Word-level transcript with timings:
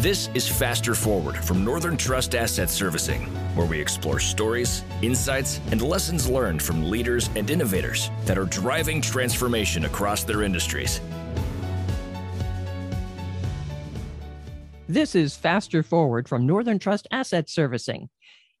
This 0.00 0.30
is 0.32 0.48
Faster 0.48 0.94
Forward 0.94 1.36
from 1.36 1.62
Northern 1.62 1.94
Trust 1.94 2.34
Asset 2.34 2.70
Servicing, 2.70 3.26
where 3.54 3.66
we 3.66 3.78
explore 3.78 4.18
stories, 4.18 4.82
insights, 5.02 5.60
and 5.70 5.82
lessons 5.82 6.26
learned 6.26 6.62
from 6.62 6.88
leaders 6.88 7.28
and 7.36 7.50
innovators 7.50 8.10
that 8.24 8.38
are 8.38 8.46
driving 8.46 9.02
transformation 9.02 9.84
across 9.84 10.24
their 10.24 10.40
industries. 10.40 11.02
This 14.88 15.14
is 15.14 15.36
Faster 15.36 15.82
Forward 15.82 16.30
from 16.30 16.46
Northern 16.46 16.78
Trust 16.78 17.06
Asset 17.12 17.50
Servicing. 17.50 18.08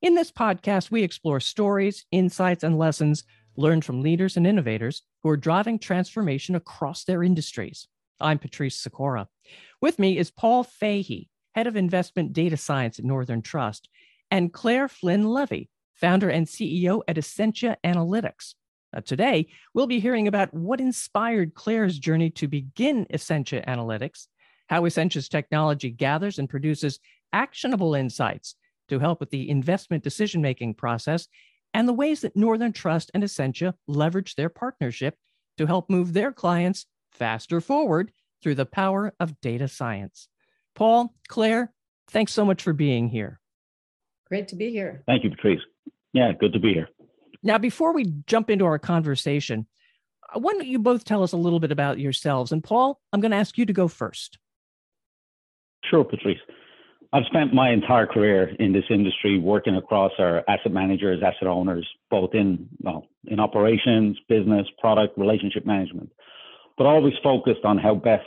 In 0.02 0.14
this 0.14 0.30
podcast, 0.30 0.90
we 0.90 1.02
explore 1.02 1.40
stories, 1.40 2.04
insights, 2.12 2.64
and 2.64 2.76
lessons 2.76 3.24
learned 3.56 3.86
from 3.86 4.02
leaders 4.02 4.36
and 4.36 4.46
innovators 4.46 5.04
who 5.22 5.30
are 5.30 5.38
driving 5.38 5.78
transformation 5.78 6.54
across 6.54 7.04
their 7.04 7.22
industries. 7.22 7.88
I'm 8.20 8.38
Patrice 8.38 8.76
Sikora. 8.76 9.28
With 9.80 9.98
me 9.98 10.18
is 10.18 10.30
Paul 10.30 10.64
Fahey, 10.64 11.29
Head 11.54 11.66
of 11.66 11.76
Investment 11.76 12.32
Data 12.32 12.56
Science 12.56 12.98
at 12.98 13.04
Northern 13.04 13.42
Trust, 13.42 13.88
and 14.30 14.52
Clare 14.52 14.88
Flynn 14.88 15.24
Levy, 15.24 15.68
founder 15.94 16.30
and 16.30 16.46
CEO 16.46 17.02
at 17.08 17.18
Essentia 17.18 17.76
Analytics. 17.84 18.54
Now, 18.92 19.00
today, 19.00 19.48
we'll 19.74 19.86
be 19.86 20.00
hearing 20.00 20.28
about 20.28 20.52
what 20.54 20.80
inspired 20.80 21.54
Clare's 21.54 21.98
journey 21.98 22.30
to 22.30 22.48
begin 22.48 23.06
Essentia 23.12 23.62
Analytics, 23.66 24.26
how 24.68 24.84
Essentia's 24.84 25.28
technology 25.28 25.90
gathers 25.90 26.38
and 26.38 26.48
produces 26.48 26.98
actionable 27.32 27.94
insights 27.94 28.54
to 28.88 28.98
help 28.98 29.20
with 29.20 29.30
the 29.30 29.48
investment 29.48 30.02
decision 30.02 30.42
making 30.42 30.74
process, 30.74 31.28
and 31.74 31.86
the 31.86 31.92
ways 31.92 32.20
that 32.20 32.36
Northern 32.36 32.72
Trust 32.72 33.10
and 33.14 33.22
Essentia 33.22 33.74
leverage 33.86 34.34
their 34.34 34.48
partnership 34.48 35.16
to 35.56 35.66
help 35.66 35.88
move 35.88 36.12
their 36.12 36.32
clients 36.32 36.86
faster 37.12 37.60
forward 37.60 38.12
through 38.42 38.56
the 38.56 38.66
power 38.66 39.12
of 39.20 39.40
data 39.40 39.68
science. 39.68 40.28
Paul, 40.80 41.12
Clare, 41.28 41.70
thanks 42.08 42.32
so 42.32 42.42
much 42.42 42.62
for 42.62 42.72
being 42.72 43.10
here. 43.10 43.38
Great 44.28 44.48
to 44.48 44.56
be 44.56 44.70
here. 44.70 45.02
Thank 45.04 45.24
you, 45.24 45.30
Patrice. 45.30 45.60
Yeah, 46.14 46.32
good 46.32 46.54
to 46.54 46.58
be 46.58 46.72
here. 46.72 46.88
Now, 47.42 47.58
before 47.58 47.92
we 47.92 48.14
jump 48.26 48.48
into 48.48 48.64
our 48.64 48.78
conversation, 48.78 49.66
uh, 50.34 50.40
why 50.40 50.54
don't 50.54 50.66
you 50.66 50.78
both 50.78 51.04
tell 51.04 51.22
us 51.22 51.32
a 51.32 51.36
little 51.36 51.60
bit 51.60 51.70
about 51.70 51.98
yourselves? 51.98 52.50
And 52.50 52.64
Paul, 52.64 52.98
I'm 53.12 53.20
going 53.20 53.32
to 53.32 53.36
ask 53.36 53.58
you 53.58 53.66
to 53.66 53.74
go 53.74 53.88
first. 53.88 54.38
Sure, 55.84 56.02
Patrice. 56.02 56.38
I've 57.12 57.26
spent 57.26 57.52
my 57.52 57.70
entire 57.72 58.06
career 58.06 58.48
in 58.58 58.72
this 58.72 58.84
industry 58.88 59.38
working 59.38 59.76
across 59.76 60.12
our 60.18 60.42
asset 60.48 60.72
managers, 60.72 61.22
asset 61.22 61.46
owners, 61.46 61.86
both 62.10 62.30
in 62.32 62.70
well, 62.78 63.06
in 63.26 63.38
operations, 63.38 64.16
business, 64.30 64.66
product, 64.80 65.18
relationship 65.18 65.66
management 65.66 66.10
but 66.80 66.86
always 66.86 67.12
focused 67.22 67.62
on 67.62 67.76
how 67.76 67.94
best 67.94 68.24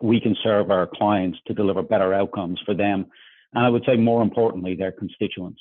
we 0.00 0.20
can 0.20 0.36
serve 0.42 0.70
our 0.70 0.86
clients 0.86 1.38
to 1.46 1.54
deliver 1.54 1.82
better 1.82 2.14
outcomes 2.14 2.60
for 2.64 2.74
them. 2.74 3.06
And 3.52 3.64
I 3.64 3.68
would 3.68 3.84
say 3.86 3.96
more 3.96 4.22
importantly, 4.22 4.74
their 4.74 4.92
constituents. 4.92 5.60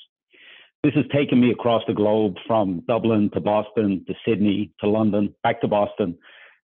This 0.84 0.94
has 0.94 1.06
taken 1.14 1.42
me 1.42 1.52
across 1.52 1.84
the 1.88 1.94
globe 1.94 2.36
from 2.48 2.82
Dublin 2.88 3.30
to 3.34 3.42
Boston 3.42 4.06
to 4.08 4.14
Sydney 4.26 4.72
to 4.80 4.88
London, 4.88 5.36
back 5.44 5.60
to 5.62 5.68
Boston, 5.68 6.18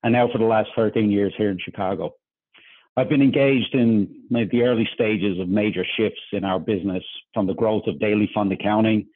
and 0.04 0.14
now 0.14 0.30
for 0.32 0.38
the 0.38 0.45
last 0.45 0.70
13 0.76 1.12
years 1.12 1.34
here 1.38 1.50
in 1.50 1.59
Chicago. 1.59 2.16
I've 2.95 3.09
been 3.09 3.22
engaged 3.22 3.73
in 3.73 4.23
the 4.30 4.62
early 4.64 4.88
stages 4.94 5.38
of 5.42 5.50
major 5.50 5.84
shifts 5.98 6.22
in 6.32 6.45
our 6.45 6.60
business 6.60 7.04
from 7.34 7.45
the 7.45 7.54
growth 7.54 7.84
of 7.88 8.00
daily 8.00 8.30
fund 8.34 8.54
accounting 8.54 9.08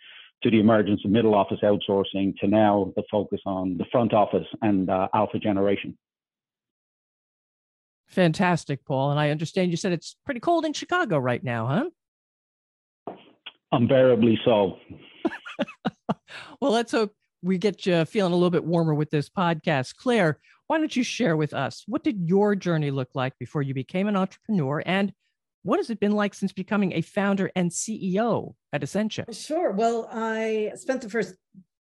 to 0.43 0.51
the 0.51 0.59
emergence 0.59 1.01
of 1.05 1.11
middle 1.11 1.33
office 1.33 1.59
outsourcing 1.63 2.35
to 2.39 2.47
now 2.47 2.91
the 2.97 3.03
focus 3.09 3.39
on 3.45 3.77
the 3.77 3.85
front 3.91 4.13
office 4.13 4.47
and 4.61 4.89
uh, 4.89 5.07
alpha 5.13 5.39
generation. 5.39 5.97
Fantastic, 8.09 8.83
Paul. 8.85 9.11
And 9.11 9.19
I 9.19 9.29
understand 9.29 9.71
you 9.71 9.77
said 9.77 9.91
it's 9.91 10.15
pretty 10.25 10.39
cold 10.39 10.65
in 10.65 10.73
Chicago 10.73 11.17
right 11.17 11.43
now, 11.43 11.89
huh? 13.07 13.15
Unbearably 13.71 14.39
so. 14.43 14.77
well, 16.61 16.71
let's 16.71 16.91
hope 16.91 17.13
we 17.41 17.57
get 17.57 17.85
you 17.85 18.03
feeling 18.05 18.33
a 18.33 18.35
little 18.35 18.49
bit 18.49 18.65
warmer 18.65 18.93
with 18.95 19.11
this 19.11 19.29
podcast. 19.29 19.95
Clare, 19.95 20.39
why 20.67 20.79
don't 20.79 20.95
you 20.95 21.03
share 21.03 21.37
with 21.37 21.53
us 21.53 21.83
what 21.87 22.03
did 22.03 22.27
your 22.27 22.55
journey 22.55 22.91
look 22.91 23.09
like 23.13 23.37
before 23.39 23.61
you 23.61 23.73
became 23.73 24.07
an 24.07 24.15
entrepreneur 24.15 24.81
and 24.85 25.13
what 25.63 25.77
has 25.77 25.89
it 25.89 25.99
been 25.99 26.13
like 26.13 26.33
since 26.33 26.53
becoming 26.53 26.93
a 26.93 27.01
founder 27.01 27.51
and 27.55 27.69
CEO 27.69 28.53
at 28.71 28.81
Essentia? 28.81 29.25
Sure. 29.31 29.71
Well, 29.71 30.09
I 30.11 30.71
spent 30.75 31.01
the 31.01 31.09
first 31.09 31.35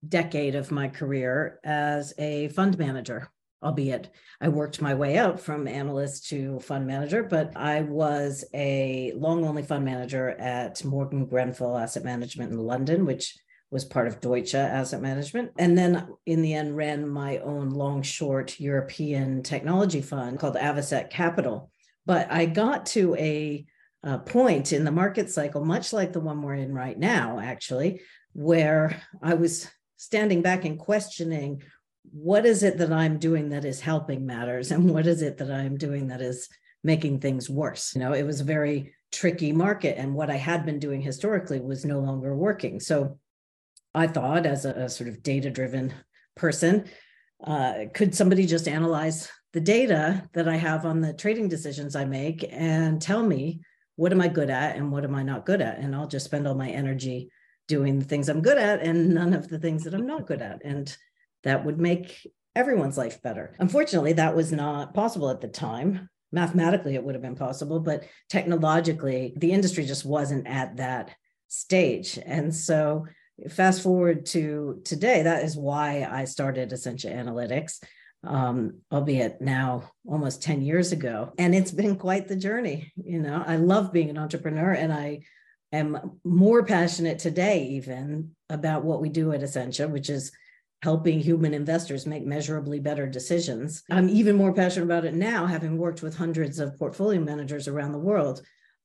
decade 0.07 0.55
of 0.55 0.69
my 0.69 0.89
career 0.89 1.59
as 1.63 2.13
a 2.17 2.49
fund 2.49 2.77
manager 2.77 3.29
albeit 3.61 4.09
I 4.41 4.47
worked 4.47 4.81
my 4.81 4.93
way 4.93 5.17
up 5.17 5.39
from 5.39 5.67
analyst 5.67 6.29
to 6.29 6.59
fund 6.59 6.87
manager, 6.87 7.23
but 7.23 7.51
I 7.55 7.81
was 7.81 8.45
a 8.53 9.11
long 9.15 9.45
only 9.45 9.63
fund 9.63 9.85
manager 9.85 10.29
at 10.29 10.83
Morgan 10.85 11.25
Grenfell 11.25 11.77
Asset 11.77 12.03
Management 12.03 12.51
in 12.51 12.57
London, 12.57 13.05
which 13.05 13.37
was 13.71 13.85
part 13.85 14.07
of 14.07 14.19
Deutsche 14.19 14.55
Asset 14.55 15.01
Management. 15.01 15.51
And 15.57 15.77
then 15.77 16.07
in 16.25 16.41
the 16.41 16.53
end, 16.53 16.75
ran 16.75 17.07
my 17.07 17.37
own 17.39 17.69
long 17.69 18.01
short 18.01 18.59
European 18.59 19.43
technology 19.43 20.01
fund 20.01 20.39
called 20.39 20.55
Avocet 20.55 21.09
Capital. 21.09 21.69
But 22.05 22.31
I 22.31 22.45
got 22.45 22.87
to 22.87 23.15
a, 23.15 23.65
a 24.03 24.17
point 24.19 24.73
in 24.73 24.85
the 24.85 24.91
market 24.91 25.29
cycle, 25.29 25.63
much 25.63 25.93
like 25.93 26.13
the 26.13 26.19
one 26.19 26.41
we're 26.41 26.55
in 26.55 26.73
right 26.73 26.97
now, 26.97 27.39
actually, 27.39 28.01
where 28.33 28.99
I 29.21 29.35
was 29.35 29.69
standing 29.97 30.41
back 30.41 30.65
and 30.65 30.79
questioning 30.79 31.61
what 32.11 32.45
is 32.45 32.63
it 32.63 32.77
that 32.77 32.91
I'm 32.91 33.19
doing 33.19 33.49
that 33.49 33.65
is 33.65 33.79
helping 33.79 34.25
matters 34.25 34.71
and 34.71 34.89
what 34.89 35.07
is 35.07 35.21
it 35.21 35.37
that 35.37 35.51
I'm 35.51 35.77
doing 35.77 36.07
that 36.07 36.21
is 36.21 36.49
making 36.83 37.19
things 37.19 37.49
worse? 37.49 37.93
You 37.93 38.01
know, 38.01 38.13
it 38.13 38.23
was 38.23 38.41
a 38.41 38.45
very 38.45 38.93
tricky 39.11 39.51
market 39.51 39.97
and 39.97 40.13
what 40.13 40.29
I 40.29 40.35
had 40.35 40.65
been 40.65 40.79
doing 40.79 41.01
historically 41.01 41.59
was 41.59 41.85
no 41.85 41.99
longer 41.99 42.35
working. 42.35 42.79
So 42.79 43.19
I 43.93 44.07
thought 44.07 44.45
as 44.45 44.65
a, 44.65 44.71
a 44.71 44.89
sort 44.89 45.09
of 45.09 45.23
data 45.23 45.49
driven 45.49 45.93
person, 46.35 46.85
uh, 47.43 47.85
could 47.93 48.13
somebody 48.13 48.45
just 48.45 48.67
analyze 48.67 49.29
the 49.53 49.61
data 49.61 50.27
that 50.33 50.47
I 50.47 50.57
have 50.57 50.85
on 50.85 51.01
the 51.01 51.13
trading 51.13 51.47
decisions 51.47 51.95
I 51.95 52.05
make 52.05 52.45
and 52.49 53.01
tell 53.01 53.23
me 53.23 53.61
what 53.95 54.11
am 54.11 54.21
I 54.21 54.27
good 54.27 54.49
at 54.49 54.75
and 54.75 54.91
what 54.91 55.03
am 55.03 55.15
I 55.15 55.23
not 55.23 55.45
good 55.45 55.61
at? 55.61 55.79
And 55.79 55.95
I'll 55.95 56.07
just 56.07 56.25
spend 56.25 56.47
all 56.47 56.55
my 56.55 56.69
energy 56.69 57.31
doing 57.67 57.99
the 57.99 58.05
things 58.05 58.29
I'm 58.29 58.41
good 58.41 58.57
at 58.57 58.81
and 58.81 59.13
none 59.13 59.33
of 59.33 59.47
the 59.47 59.59
things 59.59 59.83
that 59.83 59.93
I'm 59.93 60.07
not 60.07 60.27
good 60.27 60.41
at. 60.41 60.61
And 60.63 60.95
that 61.43 61.65
would 61.65 61.79
make 61.79 62.27
everyone's 62.55 62.97
life 62.97 63.21
better. 63.21 63.55
Unfortunately, 63.59 64.13
that 64.13 64.35
was 64.35 64.51
not 64.51 64.93
possible 64.93 65.29
at 65.29 65.41
the 65.41 65.47
time. 65.47 66.09
Mathematically, 66.31 66.95
it 66.95 67.03
would 67.03 67.15
have 67.15 67.21
been 67.21 67.35
possible, 67.35 67.79
but 67.79 68.03
technologically, 68.29 69.33
the 69.37 69.51
industry 69.51 69.85
just 69.85 70.05
wasn't 70.05 70.47
at 70.47 70.77
that 70.77 71.11
stage. 71.47 72.19
And 72.23 72.53
so, 72.53 73.05
fast 73.49 73.81
forward 73.81 74.25
to 74.27 74.81
today, 74.83 75.23
that 75.23 75.43
is 75.43 75.55
why 75.55 76.07
I 76.09 76.25
started 76.25 76.71
Essentia 76.73 77.09
Analytics, 77.09 77.81
um, 78.23 78.79
albeit 78.91 79.41
now 79.41 79.91
almost 80.07 80.43
10 80.43 80.61
years 80.61 80.91
ago. 80.91 81.31
And 81.37 81.55
it's 81.55 81.71
been 81.71 81.95
quite 81.95 82.27
the 82.27 82.35
journey. 82.35 82.91
You 82.97 83.21
know, 83.21 83.43
I 83.45 83.55
love 83.55 83.93
being 83.93 84.09
an 84.09 84.17
entrepreneur 84.17 84.73
and 84.73 84.91
I 84.91 85.21
am 85.71 86.19
more 86.23 86.65
passionate 86.65 87.19
today, 87.19 87.63
even 87.67 88.35
about 88.49 88.83
what 88.83 89.01
we 89.01 89.09
do 89.09 89.31
at 89.31 89.43
Essentia, 89.43 89.87
which 89.87 90.09
is 90.09 90.31
helping 90.81 91.19
human 91.19 91.53
investors 91.53 92.05
make 92.05 92.25
measurably 92.25 92.79
better 92.79 93.07
decisions. 93.07 93.83
I'm 93.91 94.09
even 94.09 94.35
more 94.35 94.53
passionate 94.53 94.85
about 94.85 95.05
it 95.05 95.13
now, 95.13 95.45
having 95.45 95.77
worked 95.77 96.01
with 96.01 96.15
hundreds 96.15 96.59
of 96.59 96.77
portfolio 96.77 97.19
managers 97.19 97.67
around 97.67 97.91
the 97.91 97.99
world 97.99 98.41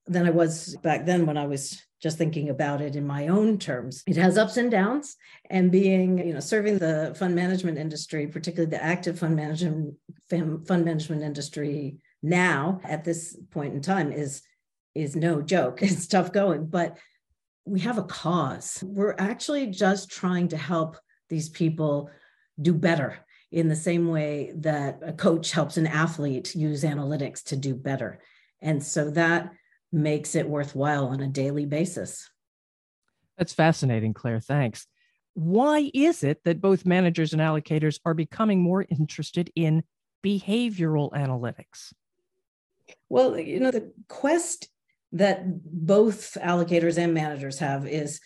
than 0.06 0.26
I 0.26 0.30
was 0.30 0.76
back 0.82 1.06
then 1.06 1.24
when 1.24 1.38
I 1.38 1.46
was 1.46 1.80
just 2.02 2.18
thinking 2.18 2.50
about 2.50 2.82
it 2.82 2.96
in 2.96 3.06
my 3.06 3.28
own 3.28 3.58
terms. 3.58 4.02
It 4.06 4.16
has 4.16 4.36
ups 4.36 4.58
and 4.58 4.70
downs, 4.70 5.16
and 5.48 5.72
being, 5.72 6.18
you 6.18 6.34
know, 6.34 6.40
serving 6.40 6.78
the 6.78 7.14
fund 7.18 7.34
management 7.34 7.78
industry, 7.78 8.26
particularly 8.26 8.70
the 8.70 8.82
active 8.82 9.18
fund 9.18 9.36
management 9.36 9.94
fund 10.28 10.84
management 10.84 11.22
industry 11.22 11.96
now 12.22 12.80
at 12.84 13.04
this 13.04 13.36
point 13.50 13.74
in 13.74 13.80
time 13.80 14.12
is 14.12 14.42
is 14.94 15.16
no 15.16 15.40
joke. 15.40 15.78
It's 15.82 16.06
tough 16.06 16.32
going, 16.32 16.66
but 16.66 16.98
we 17.64 17.80
have 17.80 17.98
a 17.98 18.04
cause. 18.04 18.82
We're 18.86 19.16
actually 19.18 19.68
just 19.68 20.10
trying 20.10 20.48
to 20.48 20.56
help 20.56 20.98
these 21.34 21.48
people 21.48 22.10
do 22.62 22.72
better 22.72 23.16
in 23.50 23.66
the 23.66 23.74
same 23.74 24.06
way 24.08 24.52
that 24.54 25.00
a 25.02 25.12
coach 25.12 25.50
helps 25.50 25.76
an 25.76 25.88
athlete 25.88 26.54
use 26.54 26.84
analytics 26.84 27.42
to 27.42 27.56
do 27.56 27.74
better. 27.74 28.20
And 28.62 28.80
so 28.80 29.10
that 29.10 29.52
makes 29.92 30.36
it 30.36 30.48
worthwhile 30.48 31.08
on 31.08 31.20
a 31.20 31.26
daily 31.26 31.66
basis. 31.66 32.30
That's 33.36 33.52
fascinating, 33.52 34.14
Clare. 34.14 34.38
Thanks. 34.38 34.86
Why 35.34 35.90
is 35.92 36.22
it 36.22 36.38
that 36.44 36.60
both 36.60 36.86
managers 36.86 37.32
and 37.32 37.42
allocators 37.42 37.98
are 38.04 38.14
becoming 38.14 38.62
more 38.62 38.86
interested 38.88 39.50
in 39.56 39.82
behavioral 40.24 41.10
analytics? 41.10 41.92
Well, 43.08 43.36
you 43.36 43.58
know, 43.58 43.72
the 43.72 43.92
quest 44.08 44.68
that 45.10 45.42
both 45.64 46.36
allocators 46.40 46.96
and 46.96 47.12
managers 47.12 47.58
have 47.58 47.88
is 47.88 48.20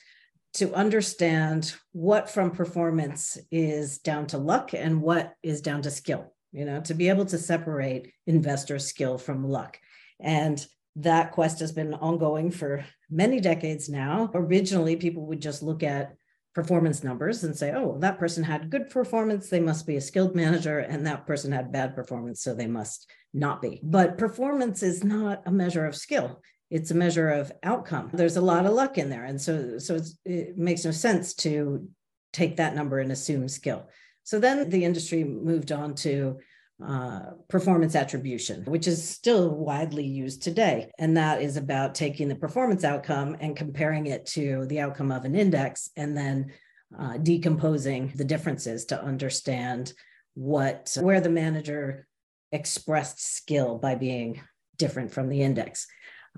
to 0.55 0.73
understand 0.75 1.75
what 1.93 2.31
from 2.31 2.51
performance 2.51 3.39
is 3.51 3.99
down 3.99 4.27
to 4.27 4.39
luck 4.39 4.73
and 4.75 5.03
what 5.03 5.35
is 5.43 5.61
down 5.61 5.83
to 5.83 5.91
skill 5.91 6.33
you 6.53 6.65
know 6.65 6.81
to 6.81 6.95
be 6.95 7.09
able 7.09 7.27
to 7.27 7.39
separate 7.39 8.13
investor 8.27 8.79
skill 8.79 9.19
from 9.19 9.45
luck 9.45 9.79
and 10.21 10.67
that 10.97 11.31
quest 11.33 11.61
has 11.61 11.73
been 11.73 11.95
ongoing 11.95 12.51
for 12.51 12.85
many 13.09 13.41
decades 13.41 13.89
now. 13.89 14.31
Originally, 14.35 14.97
people 14.97 15.27
would 15.27 15.41
just 15.41 15.63
look 15.63 15.83
at 15.83 16.15
performance 16.55 17.05
numbers 17.05 17.45
and 17.45 17.57
say, 17.57 17.73
oh, 17.73 17.97
that 18.01 18.19
person 18.19 18.43
had 18.43 18.71
good 18.71 18.91
performance, 18.91 19.49
they 19.49 19.61
must 19.61 19.87
be 19.87 19.97
a 19.97 20.01
skilled 20.01 20.35
manager, 20.35 20.81
and 20.81 21.07
that 21.07 21.27
person 21.27 21.53
had 21.53 21.71
bad 21.71 21.95
performance, 21.95 22.43
so 22.43 22.53
they 22.53 22.67
must 22.67 23.09
not 23.33 23.63
be. 23.63 23.81
But 23.85 24.19
performance 24.19 24.83
is 24.83 25.05
not 25.05 25.43
a 25.47 25.53
measure 25.53 25.87
of 25.87 25.95
skill. 25.95 26.43
It's 26.71 26.91
a 26.91 26.95
measure 26.95 27.29
of 27.29 27.53
outcome. 27.63 28.11
There's 28.13 28.37
a 28.37 28.43
lot 28.43 28.67
of 28.67 28.73
luck 28.73 28.99
in 28.99 29.11
there. 29.11 29.25
And 29.25 29.41
so, 29.41 29.79
so 29.79 29.99
it 30.25 30.59
makes 30.59 30.85
no 30.85 30.91
sense 30.91 31.35
to 31.37 31.89
take 32.33 32.57
that 32.57 32.75
number 32.75 32.99
and 32.99 33.11
assume 33.11 33.49
skill. 33.49 33.89
So 34.25 34.39
then 34.39 34.69
the 34.69 34.85
industry 34.85 35.25
moved 35.25 35.73
on 35.73 35.95
to 35.97 36.39
uh, 36.87 37.21
performance 37.49 37.97
attribution, 37.97 38.65
which 38.67 38.87
is 38.87 39.03
still 39.09 39.51
widely 39.51 40.05
used 40.05 40.43
today. 40.43 40.91
And 40.99 41.17
that 41.17 41.43
is 41.43 41.57
about 41.57 41.95
taking 41.95 42.29
the 42.29 42.37
performance 42.37 42.85
outcome 42.85 43.37
and 43.41 43.57
comparing 43.57 44.07
it 44.07 44.27
to 44.27 44.67
the 44.67 44.81
outcome 44.81 45.11
of 45.11 45.25
an 45.25 45.35
index 45.35 45.91
and 45.97 46.17
then 46.17 46.53
uh, 46.97 47.17
decomposing 47.19 48.13
the 48.15 48.25
differences 48.25 48.85
to 48.87 49.03
understand 49.03 49.93
what 50.35 50.97
where 51.01 51.21
the 51.21 51.29
manager 51.29 52.07
expressed 52.53 53.21
skill 53.21 53.77
by 53.77 53.95
being 53.95 54.41
different 54.77 55.11
from 55.11 55.29
the 55.29 55.43
index. 55.43 55.87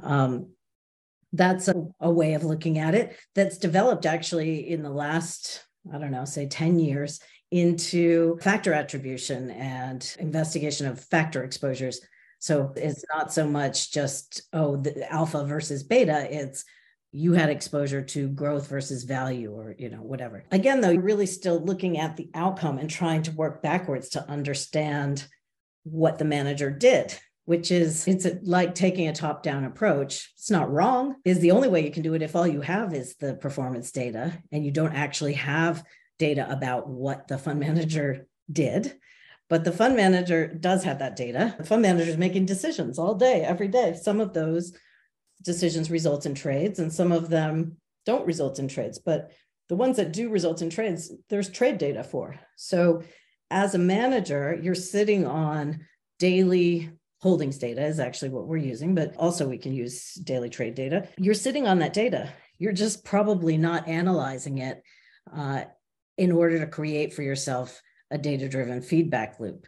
Um, 0.03 0.51
that's 1.33 1.69
a, 1.69 1.87
a 2.01 2.11
way 2.11 2.35
of 2.35 2.45
looking 2.45 2.79
at 2.79 2.95
it 2.95 3.17
that's 3.35 3.59
developed 3.59 4.07
actually 4.07 4.71
in 4.71 4.83
the 4.83 4.91
last, 4.91 5.65
I 5.93 5.99
don't 5.99 6.11
know, 6.11 6.25
say 6.25 6.47
10 6.47 6.79
years 6.79 7.21
into 7.51 8.39
factor 8.39 8.73
attribution 8.73 9.51
and 9.51 10.17
investigation 10.19 10.87
of 10.87 11.01
factor 11.01 11.45
exposures. 11.45 12.01
So 12.39 12.73
it's 12.77 13.05
not 13.15 13.33
so 13.33 13.47
much 13.47 13.93
just, 13.93 14.43
oh, 14.53 14.77
the 14.77 15.11
alpha 15.13 15.45
versus 15.45 15.83
beta, 15.83 16.27
it's 16.31 16.65
you 17.13 17.33
had 17.33 17.51
exposure 17.51 18.03
to 18.03 18.29
growth 18.29 18.69
versus 18.69 19.03
value 19.03 19.53
or 19.53 19.75
you 19.79 19.89
know 19.89 19.99
whatever 19.99 20.45
again 20.53 20.81
though 20.81 20.91
you're 20.91 21.03
really 21.03 21.27
still 21.27 21.59
looking 21.65 21.99
at 21.99 22.17
the 22.17 22.31
outcome 22.35 22.79
and 22.79 22.89
trying 22.89 23.23
to 23.23 23.33
work 23.33 23.63
backwards 23.63 24.11
to 24.11 24.31
understand 24.31 25.27
what 25.83 26.19
the 26.19 26.25
manager 26.25 26.71
did 26.71 27.19
which 27.50 27.70
is 27.70 28.06
it's 28.06 28.26
like 28.43 28.75
taking 28.75 29.08
a 29.08 29.12
top 29.12 29.43
down 29.43 29.64
approach 29.64 30.31
it's 30.37 30.50
not 30.50 30.70
wrong 30.70 31.17
is 31.25 31.41
the 31.41 31.50
only 31.50 31.69
way 31.69 31.85
you 31.85 31.91
can 31.91 32.02
do 32.02 32.14
it 32.14 32.23
if 32.23 32.37
all 32.37 32.47
you 32.47 32.61
have 32.61 32.94
is 32.94 33.17
the 33.17 33.35
performance 33.35 33.91
data 33.91 34.41
and 34.52 34.64
you 34.64 34.70
don't 34.70 34.94
actually 34.94 35.35
have 35.35 35.85
data 36.20 36.47
about 36.49 36.88
what 36.88 37.26
the 37.26 37.38
fund 37.38 37.58
manager 37.58 38.29
did. 38.52 38.97
But 39.49 39.64
the 39.64 39.73
fund 39.73 39.97
manager 39.97 40.47
does 40.47 40.85
have 40.85 41.00
that 41.00 41.17
data. 41.17 41.56
The 41.58 41.64
fund 41.64 41.82
manager 41.82 42.11
is 42.11 42.17
making 42.17 42.47
decisions 42.47 43.00
all 43.00 43.17
day, 43.17 43.43
every 43.43 43.67
day. 43.67 43.99
Some 44.00 44.20
of 44.20 44.32
those 44.32 44.73
decisions 45.43 45.91
result 45.91 46.26
in 46.26 46.35
trades, 46.35 46.79
and 46.79 46.93
some 46.93 47.11
of 47.11 47.31
them 47.31 47.79
don't 48.06 48.26
result 48.26 48.61
in 48.61 48.69
trades. 48.69 49.00
But 49.00 49.32
the 49.69 49.75
ones 49.75 49.97
that 49.97 50.12
do 50.12 50.29
result 50.29 50.62
in 50.62 50.70
trades, 50.70 51.11
there's 51.29 51.50
trade 51.50 51.79
data 51.79 52.05
for. 52.05 52.38
So 52.55 53.02
as 53.50 53.75
a 53.75 53.79
manager, 53.79 54.56
you're 54.62 54.76
sitting 54.76 55.26
on 55.26 55.81
daily 56.20 56.91
holdings 57.21 57.59
data, 57.59 57.85
is 57.85 58.01
actually 58.01 58.31
what 58.31 58.47
we're 58.47 58.57
using, 58.57 58.95
but 58.95 59.15
also 59.17 59.47
we 59.47 59.59
can 59.59 59.73
use 59.73 60.15
daily 60.15 60.49
trade 60.49 60.75
data. 60.75 61.09
You're 61.19 61.35
sitting 61.35 61.67
on 61.67 61.79
that 61.81 61.93
data. 61.93 62.33
You're 62.59 62.73
just 62.73 63.05
probably 63.05 63.57
not 63.57 63.89
analyzing 63.89 64.59
it 64.59 64.83
uh, 65.35 65.65
in 66.17 66.33
order 66.33 66.59
to 66.59 66.67
create 66.67 67.13
for 67.13 67.23
yourself 67.23 67.81
a 68.11 68.19
data 68.19 68.49
driven 68.49 68.83
feedback 68.83 69.39
loop. 69.39 69.67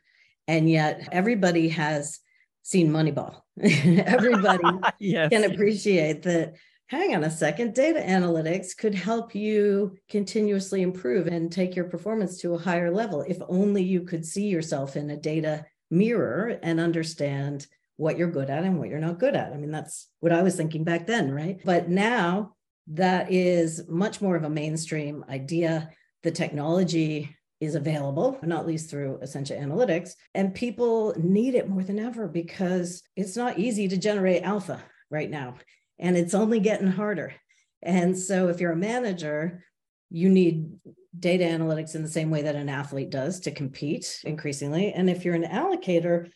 And 0.49 0.69
yet, 0.69 1.09
everybody 1.13 1.69
has 1.71 2.21
seen 2.63 2.91
Moneyball. 2.91 3.41
everybody 3.61 4.65
yes. 4.99 5.31
can 5.31 5.45
appreciate 5.45 6.23
that. 6.23 6.55
Hang 6.87 7.15
on 7.15 7.25
a 7.25 7.31
second, 7.31 7.75
data 7.75 8.01
analytics 8.01 8.77
could 8.77 8.95
help 8.95 9.35
you 9.35 9.97
continuously 10.11 10.83
improve 10.83 11.27
and 11.27 11.51
take 11.51 11.75
your 11.75 11.87
performance 11.87 12.39
to 12.39 12.53
a 12.53 12.59
higher 12.59 12.91
level 12.91 13.25
if 13.27 13.39
only 13.49 13.83
you 13.83 14.03
could 14.03 14.27
see 14.27 14.49
yourself 14.49 14.95
in 14.95 15.09
a 15.09 15.17
data 15.17 15.65
mirror 15.93 16.59
and 16.63 16.81
understand 16.81 17.67
what 17.97 18.19
you're 18.19 18.31
good 18.31 18.51
at 18.51 18.65
and 18.65 18.79
what 18.79 18.89
you're 18.89 18.99
not 18.99 19.21
good 19.21 19.37
at. 19.37 19.53
I 19.53 19.57
mean, 19.57 19.71
that's 19.71 20.09
what 20.21 20.33
I 20.33 20.43
was 20.43 20.57
thinking 20.57 20.83
back 20.83 21.07
then, 21.07 21.31
right? 21.31 21.61
But 21.65 21.89
now 21.89 22.57
that 22.89 23.31
is 23.31 23.89
much 23.89 24.21
more 24.21 24.35
of 24.35 24.45
a 24.45 24.51
mainstream 24.51 25.25
idea 25.29 25.91
the 26.23 26.31
technology 26.31 27.37
is 27.61 27.75
available, 27.77 28.39
not 28.43 28.67
least 28.67 28.91
through 28.91 29.21
Essentia 29.23 29.55
Analytics, 29.55 30.15
and 30.35 30.55
people 30.55 31.15
need 31.17 31.55
it 31.55 31.69
more 31.69 31.85
than 31.85 31.99
ever 32.01 32.27
because 32.27 33.03
it's 33.15 33.37
not 33.37 33.59
easy 33.59 33.87
to 33.87 33.97
generate 33.97 34.43
alpha 34.43 34.83
right 35.11 35.31
now, 35.31 35.55
and 36.01 36.17
it's 36.17 36.35
only 36.35 36.59
getting 36.59 36.89
harder. 36.89 37.35
And 37.81 38.19
so, 38.19 38.49
if 38.49 38.61
you're 38.61 38.73
a 38.73 38.77
manager, 38.77 39.65
you 40.11 40.29
need 40.29 40.73
data 41.19 41.45
analytics 41.45 41.95
in 41.95 42.03
the 42.03 42.09
same 42.09 42.31
way 42.31 42.43
that 42.43 42.57
an 42.57 42.69
athlete 42.69 43.11
does 43.11 43.41
to 43.41 43.51
compete 43.51 44.21
increasingly. 44.25 44.93
And 44.93 45.11
if 45.11 45.25
you're 45.25 45.35
an 45.35 45.45
allocator, 45.45 46.31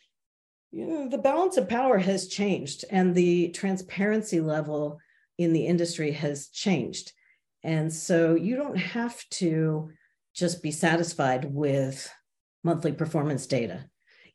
you 0.71 0.87
know, 0.87 1.09
the 1.09 1.19
balance 1.19 1.57
of 1.57 1.69
power 1.69 1.99
has 1.99 2.29
changed 2.29 2.85
and 2.91 3.15
the 3.15 3.49
transparency 3.49 4.41
level 4.41 4.99
in 5.39 5.53
the 5.53 5.67
industry 5.67 6.13
has 6.13 6.49
changed. 6.49 7.13
And 7.63 7.93
so 7.93 8.35
you 8.35 8.57
don't 8.57 8.77
have 8.77 9.23
to 9.31 9.91
just 10.35 10.63
be 10.63 10.71
satisfied 10.71 11.47
with 11.47 12.11
monthly 12.63 12.93
performance 12.93 13.47
data. 13.47 13.87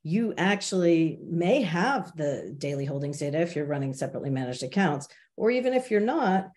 You 0.04 0.34
actually 0.38 1.20
may 1.24 1.62
have 1.62 2.16
the 2.16 2.56
daily 2.58 2.86
holdings 2.86 3.20
data 3.20 3.40
if 3.40 3.56
you're 3.56 3.66
running 3.66 3.94
separately 3.94 4.32
managed 4.32 4.64
accounts, 4.64 5.08
or 5.38 5.52
even 5.52 5.74
if 5.74 5.92
you're 5.92 6.02
not, 6.02 6.48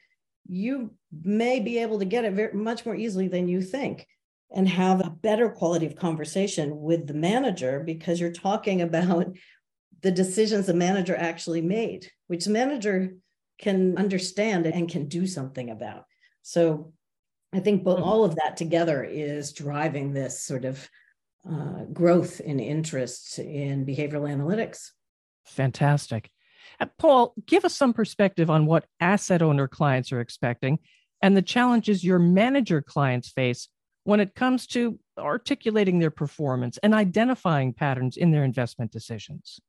you 0.46 0.94
may 1.22 1.60
be 1.60 1.78
able 1.78 1.98
to 1.98 2.04
get 2.04 2.24
it 2.24 2.32
very, 2.34 2.52
much 2.52 2.84
more 2.84 2.94
easily 2.94 3.28
than 3.28 3.48
you 3.48 3.62
think 3.62 4.06
and 4.54 4.68
have 4.68 5.00
a 5.00 5.10
better 5.10 5.48
quality 5.48 5.86
of 5.86 5.96
conversation 5.96 6.80
with 6.80 7.06
the 7.06 7.14
manager 7.14 7.82
because 7.84 8.20
you're 8.20 8.32
talking 8.32 8.82
about 8.82 9.26
the 10.02 10.10
decisions 10.10 10.66
the 10.66 10.74
manager 10.74 11.16
actually 11.16 11.62
made, 11.62 12.10
which 12.26 12.44
the 12.44 12.50
manager 12.50 13.14
can 13.58 13.96
understand 13.96 14.66
and 14.66 14.90
can 14.90 15.08
do 15.08 15.26
something 15.26 15.70
about. 15.70 16.04
So 16.42 16.92
I 17.54 17.60
think 17.60 17.84
both, 17.84 17.96
mm-hmm. 17.96 18.08
all 18.08 18.24
of 18.24 18.36
that 18.36 18.56
together 18.56 19.02
is 19.02 19.52
driving 19.52 20.12
this 20.12 20.42
sort 20.42 20.64
of 20.64 20.88
uh, 21.50 21.84
growth 21.92 22.40
in 22.40 22.60
interest 22.60 23.38
in 23.38 23.86
behavioral 23.86 24.28
analytics. 24.28 24.90
Fantastic. 25.46 26.30
Uh, 26.84 26.88
Paul, 26.98 27.34
give 27.46 27.64
us 27.64 27.74
some 27.74 27.94
perspective 27.94 28.50
on 28.50 28.66
what 28.66 28.84
asset 29.00 29.40
owner 29.40 29.66
clients 29.66 30.12
are 30.12 30.20
expecting 30.20 30.78
and 31.22 31.34
the 31.34 31.40
challenges 31.40 32.04
your 32.04 32.18
manager 32.18 32.82
clients 32.82 33.30
face 33.30 33.70
when 34.02 34.20
it 34.20 34.34
comes 34.34 34.66
to 34.66 34.98
articulating 35.18 35.98
their 35.98 36.10
performance 36.10 36.78
and 36.82 36.92
identifying 36.92 37.72
patterns 37.72 38.18
in 38.18 38.32
their 38.32 38.44
investment 38.44 38.92
decisions. 38.92 39.60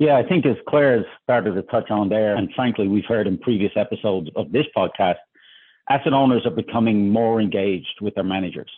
Yeah, 0.00 0.16
I 0.16 0.28
think 0.28 0.44
as 0.46 0.56
Clare 0.68 0.96
has 0.96 1.06
started 1.22 1.54
to 1.54 1.62
touch 1.62 1.92
on 1.92 2.08
there, 2.08 2.34
and 2.34 2.52
frankly, 2.56 2.88
we've 2.88 3.04
heard 3.04 3.28
in 3.28 3.38
previous 3.38 3.72
episodes 3.76 4.28
of 4.34 4.50
this 4.50 4.66
podcast, 4.76 5.18
asset 5.88 6.12
owners 6.12 6.44
are 6.44 6.50
becoming 6.50 7.08
more 7.08 7.40
engaged 7.40 8.00
with 8.00 8.16
their 8.16 8.24
managers. 8.24 8.70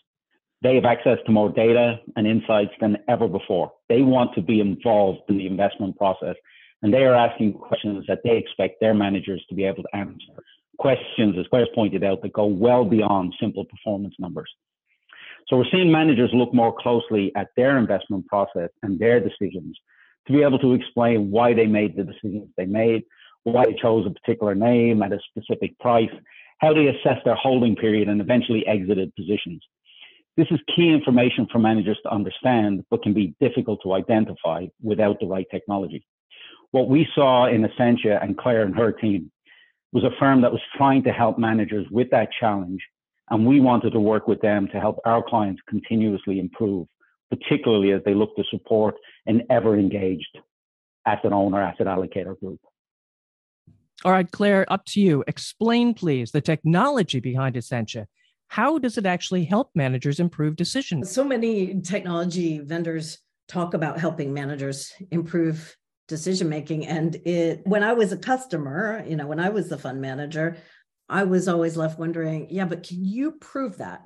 They 0.62 0.74
have 0.74 0.84
access 0.84 1.18
to 1.26 1.32
more 1.32 1.50
data 1.50 2.00
and 2.16 2.26
insights 2.26 2.72
than 2.80 2.98
ever 3.08 3.28
before. 3.28 3.72
They 3.88 4.02
want 4.02 4.34
to 4.34 4.42
be 4.42 4.60
involved 4.60 5.20
in 5.28 5.38
the 5.38 5.46
investment 5.46 5.96
process, 5.96 6.34
and 6.82 6.92
they 6.92 7.04
are 7.04 7.14
asking 7.14 7.54
questions 7.54 8.04
that 8.08 8.20
they 8.24 8.36
expect 8.36 8.80
their 8.80 8.94
managers 8.94 9.44
to 9.48 9.54
be 9.54 9.64
able 9.64 9.84
to 9.84 9.96
answer. 9.96 10.42
Questions, 10.78 11.36
as 11.38 11.46
Clare's 11.48 11.68
pointed 11.74 12.02
out, 12.02 12.22
that 12.22 12.32
go 12.32 12.46
well 12.46 12.84
beyond 12.84 13.34
simple 13.40 13.64
performance 13.64 14.14
numbers. 14.18 14.50
So 15.48 15.56
we're 15.56 15.70
seeing 15.72 15.90
managers 15.90 16.30
look 16.34 16.52
more 16.52 16.74
closely 16.76 17.32
at 17.36 17.48
their 17.56 17.78
investment 17.78 18.26
process 18.26 18.70
and 18.82 18.98
their 18.98 19.20
decisions 19.20 19.78
to 20.26 20.32
be 20.32 20.42
able 20.42 20.58
to 20.58 20.74
explain 20.74 21.30
why 21.30 21.54
they 21.54 21.66
made 21.66 21.96
the 21.96 22.04
decisions 22.04 22.48
they 22.56 22.66
made, 22.66 23.02
why 23.44 23.64
they 23.64 23.74
chose 23.80 24.06
a 24.06 24.10
particular 24.10 24.54
name 24.54 25.02
at 25.02 25.12
a 25.12 25.18
specific 25.30 25.78
price, 25.78 26.10
how 26.58 26.74
they 26.74 26.88
assessed 26.88 27.24
their 27.24 27.34
holding 27.34 27.76
period 27.76 28.08
and 28.08 28.20
eventually 28.20 28.66
exited 28.66 29.14
positions. 29.14 29.62
This 30.38 30.46
is 30.50 30.60
key 30.74 30.88
information 30.88 31.48
for 31.52 31.58
managers 31.58 31.98
to 32.04 32.10
understand, 32.10 32.84
but 32.90 33.02
can 33.02 33.12
be 33.12 33.34
difficult 33.40 33.80
to 33.82 33.92
identify 33.92 34.66
without 34.80 35.18
the 35.20 35.26
right 35.26 35.46
technology. 35.50 36.06
What 36.70 36.88
we 36.88 37.06
saw 37.14 37.46
in 37.48 37.64
Essentia 37.64 38.20
and 38.22 38.38
Clare 38.38 38.62
and 38.62 38.76
her 38.76 38.92
team 38.92 39.30
was 39.92 40.04
a 40.04 40.16
firm 40.18 40.40
that 40.42 40.52
was 40.52 40.60
trying 40.76 41.02
to 41.02 41.12
help 41.12 41.38
managers 41.38 41.86
with 41.90 42.08
that 42.10 42.28
challenge. 42.38 42.80
And 43.30 43.46
we 43.46 43.60
wanted 43.60 43.90
to 43.90 44.00
work 44.00 44.28
with 44.28 44.40
them 44.40 44.68
to 44.72 44.80
help 44.80 45.00
our 45.04 45.22
clients 45.22 45.60
continuously 45.68 46.38
improve 46.38 46.86
particularly 47.30 47.92
as 47.92 48.02
they 48.04 48.14
look 48.14 48.34
to 48.36 48.44
support 48.50 48.94
an 49.26 49.42
ever 49.50 49.78
engaged 49.78 50.38
asset 51.06 51.32
owner, 51.32 51.62
asset 51.62 51.86
allocator 51.86 52.38
group. 52.38 52.60
All 54.04 54.12
right, 54.12 54.30
Clare, 54.30 54.64
up 54.72 54.84
to 54.86 55.00
you. 55.00 55.24
Explain, 55.26 55.92
please, 55.92 56.30
the 56.30 56.40
technology 56.40 57.20
behind 57.20 57.56
Essentia. 57.56 58.06
How 58.48 58.78
does 58.78 58.98
it 58.98 59.06
actually 59.06 59.44
help 59.44 59.70
managers 59.74 60.20
improve 60.20 60.56
decisions? 60.56 61.10
So 61.10 61.24
many 61.24 61.80
technology 61.80 62.58
vendors 62.58 63.18
talk 63.48 63.74
about 63.74 63.98
helping 63.98 64.32
managers 64.32 64.92
improve 65.10 65.76
decision 66.08 66.48
making 66.48 66.86
and 66.86 67.16
it 67.26 67.60
when 67.66 67.82
i 67.82 67.92
was 67.92 68.12
a 68.12 68.16
customer 68.16 69.04
you 69.06 69.14
know 69.14 69.26
when 69.26 69.38
i 69.38 69.50
was 69.50 69.68
the 69.68 69.76
fund 69.76 70.00
manager 70.00 70.56
i 71.08 71.22
was 71.22 71.48
always 71.48 71.76
left 71.76 71.98
wondering 71.98 72.46
yeah 72.50 72.64
but 72.64 72.82
can 72.82 73.04
you 73.04 73.32
prove 73.32 73.76
that 73.76 74.02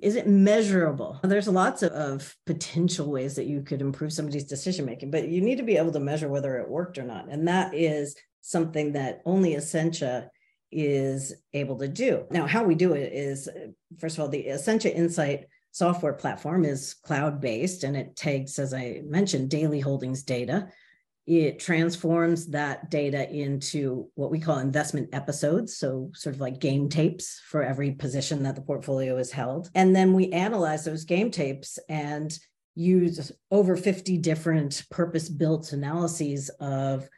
is 0.00 0.16
it 0.16 0.26
measurable 0.26 1.20
there's 1.22 1.48
lots 1.48 1.82
of, 1.82 1.92
of 1.92 2.34
potential 2.46 3.10
ways 3.10 3.36
that 3.36 3.46
you 3.46 3.60
could 3.60 3.82
improve 3.82 4.12
somebody's 4.12 4.44
decision 4.44 4.86
making 4.86 5.10
but 5.10 5.28
you 5.28 5.42
need 5.42 5.58
to 5.58 5.62
be 5.62 5.76
able 5.76 5.92
to 5.92 6.00
measure 6.00 6.28
whether 6.28 6.56
it 6.56 6.70
worked 6.70 6.96
or 6.96 7.04
not 7.04 7.30
and 7.30 7.46
that 7.46 7.74
is 7.74 8.16
something 8.40 8.92
that 8.92 9.20
only 9.26 9.54
essentia 9.54 10.30
is 10.72 11.34
able 11.52 11.78
to 11.78 11.88
do 11.88 12.24
now 12.30 12.46
how 12.46 12.64
we 12.64 12.74
do 12.74 12.94
it 12.94 13.12
is 13.12 13.48
first 13.98 14.16
of 14.16 14.22
all 14.22 14.28
the 14.28 14.48
essentia 14.48 14.94
insight 14.94 15.46
software 15.72 16.12
platform 16.12 16.64
is 16.64 16.94
cloud 16.94 17.40
based 17.40 17.82
and 17.82 17.96
it 17.96 18.14
takes, 18.14 18.58
as 18.58 18.72
I 18.72 19.00
mentioned, 19.04 19.50
daily 19.50 19.80
holdings 19.80 20.22
data. 20.22 20.68
It 21.26 21.58
transforms 21.58 22.48
that 22.48 22.90
data 22.90 23.30
into 23.30 24.10
what 24.14 24.30
we 24.30 24.40
call 24.40 24.58
investment 24.58 25.10
episodes. 25.12 25.76
So, 25.76 26.10
sort 26.14 26.34
of 26.34 26.40
like 26.40 26.58
game 26.58 26.88
tapes 26.88 27.40
for 27.46 27.62
every 27.62 27.92
position 27.92 28.42
that 28.42 28.54
the 28.54 28.62
portfolio 28.62 29.16
is 29.16 29.30
held. 29.30 29.70
And 29.74 29.94
then 29.94 30.12
we 30.12 30.32
analyze 30.32 30.84
those 30.84 31.04
game 31.04 31.30
tapes 31.30 31.78
and 31.88 32.36
use 32.74 33.30
over 33.50 33.76
50 33.76 34.18
different 34.18 34.82
purpose 34.90 35.28
built 35.28 35.72
analyses 35.72 36.50
of 36.60 37.08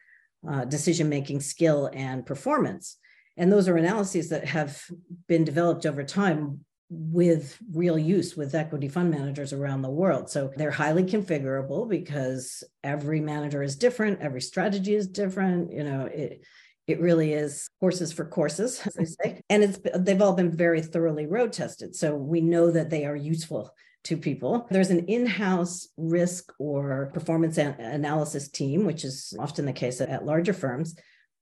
uh, 0.47 0.67
decision 0.67 1.09
making 1.09 1.41
skill 1.41 1.91
and 1.95 2.27
performance. 2.27 2.99
And 3.37 3.51
those 3.51 3.69
are 3.69 3.77
analyses 3.77 4.29
that 4.31 4.45
have 4.47 4.83
been 5.27 5.45
developed 5.45 5.87
over 5.87 6.05
time 6.05 6.65
with 6.91 7.59
real 7.73 7.99
use 7.99 8.37
with 8.37 8.55
equity 8.55 8.89
fund 8.89 9.11
managers 9.11 9.53
around 9.53 9.83
the 9.83 9.91
world. 9.91 10.31
So 10.31 10.53
they're 10.57 10.71
highly 10.71 11.03
configurable 11.03 11.89
because 11.89 12.63
every 12.83 13.21
manager 13.21 13.63
is 13.63 13.77
different, 13.77 14.21
every 14.21 14.41
strategy 14.41 14.95
is 14.95 15.09
different. 15.09 15.73
You 15.73 15.85
know, 15.85 16.07
it 16.07 16.45
it 16.87 17.01
really 17.01 17.33
is 17.33 17.71
horses 17.81 18.13
for 18.13 18.27
courses, 18.27 18.81
as 18.87 18.95
they 18.95 19.05
say. 19.05 19.41
And 19.49 19.65
it's 19.65 19.79
they've 19.97 20.21
all 20.21 20.35
been 20.35 20.57
very 20.57 20.83
thoroughly 20.83 21.27
road 21.27 21.53
tested. 21.53 21.97
So 21.97 22.15
we 22.15 22.41
know 22.41 22.71
that 22.71 22.91
they 22.91 23.07
are 23.07 23.17
useful 23.17 23.75
to 24.05 24.17
people. 24.19 24.67
There's 24.71 24.91
an 24.91 25.07
in-house 25.07 25.89
risk 25.97 26.53
or 26.59 27.11
performance 27.15 27.57
analysis 27.57 28.49
team, 28.49 28.85
which 28.85 29.03
is 29.03 29.35
often 29.39 29.65
the 29.65 29.73
case 29.73 30.03
at 30.03 30.27
larger 30.27 30.53
firms 30.53 30.95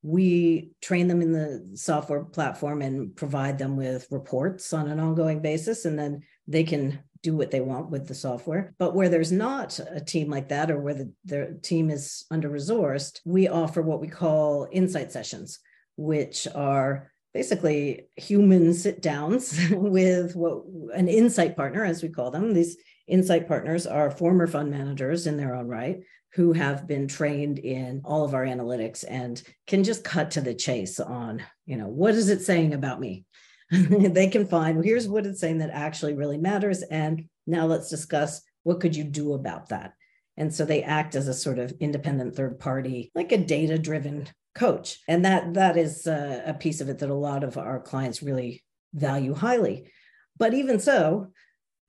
we 0.03 0.73
train 0.81 1.07
them 1.09 1.23
in 1.23 1.33
the 1.33 1.71
software 1.75 2.25
platform 2.25 2.83
and 2.83 3.15
provide 3.15 3.59
them 3.59 3.77
with 3.77 4.09
reports 4.11 4.73
on 4.73 4.89
an 4.89 4.99
ongoing 4.99 5.41
basis 5.41 5.85
and 5.85 5.99
then 5.99 6.23
they 6.49 6.65
can 6.65 6.99
do 7.23 7.37
what 7.37 7.53
they 7.53 7.61
want 7.61 7.89
with 7.91 8.09
the 8.09 8.15
software. 8.15 8.75
But 8.79 8.95
where 8.95 9.09
there's 9.09 9.31
not 9.31 9.79
a 9.91 10.01
team 10.01 10.29
like 10.29 10.49
that 10.49 10.73
or 10.73 10.81
where 10.81 10.95
the, 10.95 11.13
the 11.25 11.59
team 11.63 11.89
is 11.89 12.25
under 12.31 12.51
resourced 12.51 13.21
we 13.25 13.49
offer 13.49 13.81
what 13.81 14.01
we 14.01 14.09
call 14.09 14.69
insight 14.73 15.13
sessions 15.13 15.61
which 15.97 16.49
are 16.55 17.13
basically 17.33 18.09
human 18.17 18.75
sit 18.75 19.01
downs 19.01 19.59
with 19.71 20.35
what 20.35 20.65
an 20.95 21.09
insight 21.09 21.57
partner 21.57 21.85
as 21.85 22.03
we 22.03 22.09
call 22.09 22.31
them 22.31 22.53
these 22.53 22.77
insight 23.13 23.47
partners 23.47 23.87
are 23.87 24.11
former 24.11 24.47
fund 24.47 24.71
managers 24.71 25.27
in 25.27 25.37
their 25.37 25.55
own 25.55 25.69
right 25.69 26.01
who 26.35 26.55
have 26.55 26.87
been 26.87 27.07
trained 27.07 27.59
in 27.59 28.01
all 28.05 28.25
of 28.25 28.35
our 28.35 28.45
analytics 28.45 29.05
and 29.07 29.43
can 29.67 29.85
just 29.85 30.03
cut 30.03 30.31
to 30.31 30.41
the 30.41 30.55
chase 30.55 30.99
on, 30.99 31.43
you 31.67 31.77
know, 31.77 31.89
what 31.89 32.15
is 32.15 32.31
it 32.31 32.41
saying 32.41 32.73
about 32.73 32.99
me? 32.99 33.25
they 33.71 34.29
can 34.29 34.47
find, 34.47 34.77
well, 34.77 34.85
here's 34.85 35.07
what 35.07 35.27
it's 35.27 35.41
saying 35.41 35.59
that 35.59 35.71
actually 35.71 36.15
really 36.15 36.39
matters. 36.39 36.83
And 36.83 37.29
now 37.47 37.67
let's 37.67 37.91
discuss 37.91 38.41
what 38.63 38.81
could 38.81 38.97
you 38.97 39.05
do 39.05 39.35
about 39.35 39.69
that? 39.69 39.93
And 40.39 40.55
so 40.55 40.65
they 40.65 40.83
act 40.83 41.15
as 41.15 41.29
a 41.29 41.35
sort 41.35 41.59
of 41.59 41.75
independent 41.81 42.35
third 42.35 42.59
party, 42.59 43.13
like 43.15 43.33
a 43.33 43.39
data 43.39 43.79
driven 43.79 44.27
coach. 44.55 44.99
And 45.07 45.27
that 45.27 45.55
that 45.55 45.77
is 45.77 46.07
a, 46.07 46.45
a 46.47 46.55
piece 46.55 46.81
of 46.81 46.89
it 46.89 46.99
that 47.01 47.11
a 47.11 47.15
lot 47.15 47.45
of 47.45 47.59
our 47.59 47.81
clients 47.81 48.23
really 48.23 48.65
value 48.95 49.35
highly. 49.35 49.91
But 50.39 50.55
even 50.55 50.81
so, 50.81 51.29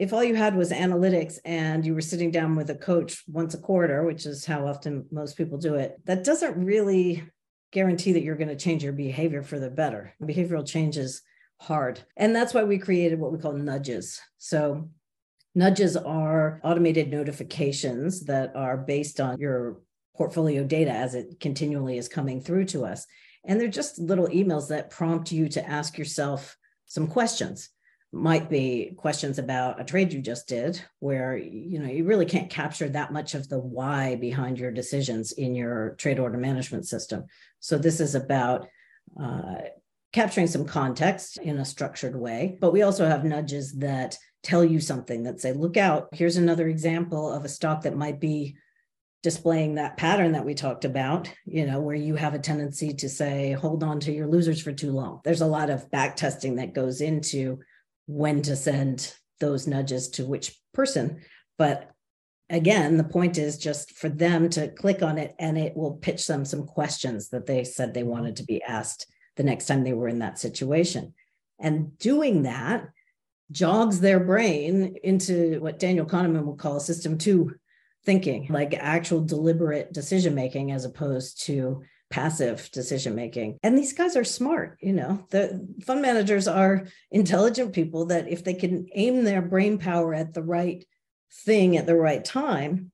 if 0.03 0.11
all 0.11 0.21
you 0.23 0.35
had 0.35 0.53
was 0.53 0.71
analytics 0.71 1.39
and 1.45 1.85
you 1.85 1.93
were 1.93 2.01
sitting 2.01 2.29
down 2.29 2.57
with 2.57 2.69
a 2.69 2.75
coach 2.75 3.23
once 3.25 3.53
a 3.53 3.57
quarter, 3.57 4.03
which 4.03 4.25
is 4.25 4.45
how 4.45 4.67
often 4.67 5.05
most 5.11 5.37
people 5.37 5.57
do 5.57 5.75
it, 5.75 5.97
that 6.03 6.25
doesn't 6.25 6.61
really 6.61 7.23
guarantee 7.71 8.11
that 8.11 8.21
you're 8.21 8.35
going 8.35 8.49
to 8.49 8.55
change 8.57 8.83
your 8.83 8.91
behavior 8.91 9.41
for 9.41 9.59
the 9.59 9.69
better. 9.69 10.13
Behavioral 10.21 10.67
change 10.67 10.97
is 10.97 11.21
hard. 11.61 12.03
And 12.17 12.35
that's 12.35 12.53
why 12.53 12.65
we 12.65 12.79
created 12.79 13.17
what 13.17 13.31
we 13.31 13.39
call 13.39 13.53
nudges. 13.53 14.19
So, 14.39 14.89
nudges 15.55 15.95
are 15.95 16.59
automated 16.65 17.09
notifications 17.09 18.25
that 18.25 18.53
are 18.57 18.75
based 18.75 19.21
on 19.21 19.39
your 19.39 19.79
portfolio 20.17 20.65
data 20.65 20.91
as 20.91 21.15
it 21.15 21.39
continually 21.39 21.97
is 21.97 22.09
coming 22.09 22.41
through 22.41 22.65
to 22.65 22.83
us. 22.83 23.05
And 23.45 23.57
they're 23.57 23.69
just 23.69 23.99
little 23.99 24.27
emails 24.27 24.67
that 24.67 24.89
prompt 24.89 25.31
you 25.31 25.47
to 25.49 25.65
ask 25.65 25.97
yourself 25.97 26.57
some 26.87 27.07
questions 27.07 27.69
might 28.13 28.47
be 28.47 28.93
questions 28.95 29.39
about 29.39 29.81
a 29.81 29.83
trade 29.83 30.13
you 30.13 30.21
just 30.21 30.47
did 30.47 30.79
where 30.99 31.35
you 31.35 31.79
know 31.79 31.89
you 31.89 32.05
really 32.05 32.27
can't 32.27 32.49
capture 32.49 32.87
that 32.87 33.11
much 33.11 33.33
of 33.33 33.49
the 33.49 33.57
why 33.57 34.15
behind 34.15 34.59
your 34.59 34.71
decisions 34.71 35.31
in 35.31 35.55
your 35.55 35.95
trade 35.97 36.19
order 36.19 36.37
management 36.37 36.85
system 36.85 37.25
so 37.59 37.75
this 37.75 37.99
is 37.99 38.13
about 38.13 38.67
uh, 39.19 39.55
capturing 40.11 40.45
some 40.45 40.63
context 40.63 41.37
in 41.37 41.57
a 41.57 41.65
structured 41.65 42.15
way 42.15 42.55
but 42.61 42.71
we 42.71 42.83
also 42.83 43.07
have 43.07 43.25
nudges 43.25 43.73
that 43.73 44.15
tell 44.43 44.63
you 44.63 44.79
something 44.79 45.23
that 45.23 45.41
say 45.41 45.51
look 45.51 45.75
out 45.75 46.07
here's 46.11 46.37
another 46.37 46.67
example 46.67 47.31
of 47.33 47.43
a 47.43 47.49
stock 47.49 47.81
that 47.81 47.97
might 47.97 48.19
be 48.19 48.55
displaying 49.23 49.75
that 49.75 49.95
pattern 49.95 50.33
that 50.33 50.43
we 50.43 50.53
talked 50.53 50.83
about, 50.83 51.31
you 51.45 51.65
know, 51.65 51.79
where 51.79 51.95
you 51.95 52.13
have 52.13 52.33
a 52.33 52.39
tendency 52.39 52.93
to 52.93 53.07
say, 53.07 53.53
hold 53.53 53.81
on 53.81 53.97
to 53.97 54.11
your 54.11 54.27
losers 54.27 54.61
for 54.61 54.73
too 54.73 54.91
long. 54.91 55.21
There's 55.23 55.39
a 55.39 55.47
lot 55.47 55.69
of 55.69 55.89
back 55.89 56.17
testing 56.17 56.57
that 56.57 56.73
goes 56.73 56.99
into 56.99 57.59
when 58.05 58.41
to 58.43 58.55
send 58.55 59.13
those 59.39 59.67
nudges 59.67 60.09
to 60.09 60.25
which 60.25 60.57
person. 60.73 61.21
But 61.57 61.91
again, 62.49 62.97
the 62.97 63.03
point 63.03 63.37
is 63.37 63.57
just 63.57 63.91
for 63.91 64.09
them 64.09 64.49
to 64.51 64.67
click 64.69 65.01
on 65.01 65.17
it 65.17 65.35
and 65.39 65.57
it 65.57 65.75
will 65.75 65.93
pitch 65.93 66.27
them 66.27 66.45
some 66.45 66.65
questions 66.65 67.29
that 67.29 67.45
they 67.45 67.63
said 67.63 67.93
they 67.93 68.03
wanted 68.03 68.37
to 68.37 68.43
be 68.43 68.61
asked 68.63 69.07
the 69.35 69.43
next 69.43 69.65
time 69.65 69.83
they 69.83 69.93
were 69.93 70.07
in 70.07 70.19
that 70.19 70.39
situation. 70.39 71.13
And 71.59 71.97
doing 71.97 72.43
that 72.43 72.89
jogs 73.51 73.99
their 73.99 74.19
brain 74.19 74.95
into 75.03 75.59
what 75.59 75.79
Daniel 75.79 76.05
Kahneman 76.05 76.43
would 76.45 76.59
call 76.59 76.79
system 76.79 77.17
two 77.17 77.53
thinking, 78.05 78.47
like 78.49 78.73
actual 78.73 79.21
deliberate 79.21 79.93
decision 79.93 80.35
making, 80.35 80.71
as 80.71 80.85
opposed 80.85 81.45
to 81.45 81.83
passive 82.13 82.69
decision 82.71 83.15
making. 83.15 83.57
And 83.63 83.75
these 83.75 83.91
guys 83.91 84.15
are 84.15 84.23
smart, 84.23 84.77
you 84.81 84.93
know. 84.93 85.25
The 85.31 85.67
fund 85.83 86.03
managers 86.03 86.47
are 86.47 86.85
intelligent 87.09 87.73
people 87.73 88.05
that 88.05 88.27
if 88.29 88.43
they 88.43 88.53
can 88.53 88.85
aim 88.93 89.23
their 89.23 89.41
brain 89.41 89.79
power 89.79 90.13
at 90.13 90.35
the 90.35 90.43
right 90.43 90.85
thing 91.43 91.75
at 91.75 91.87
the 91.87 91.95
right 91.95 92.23
time, 92.23 92.91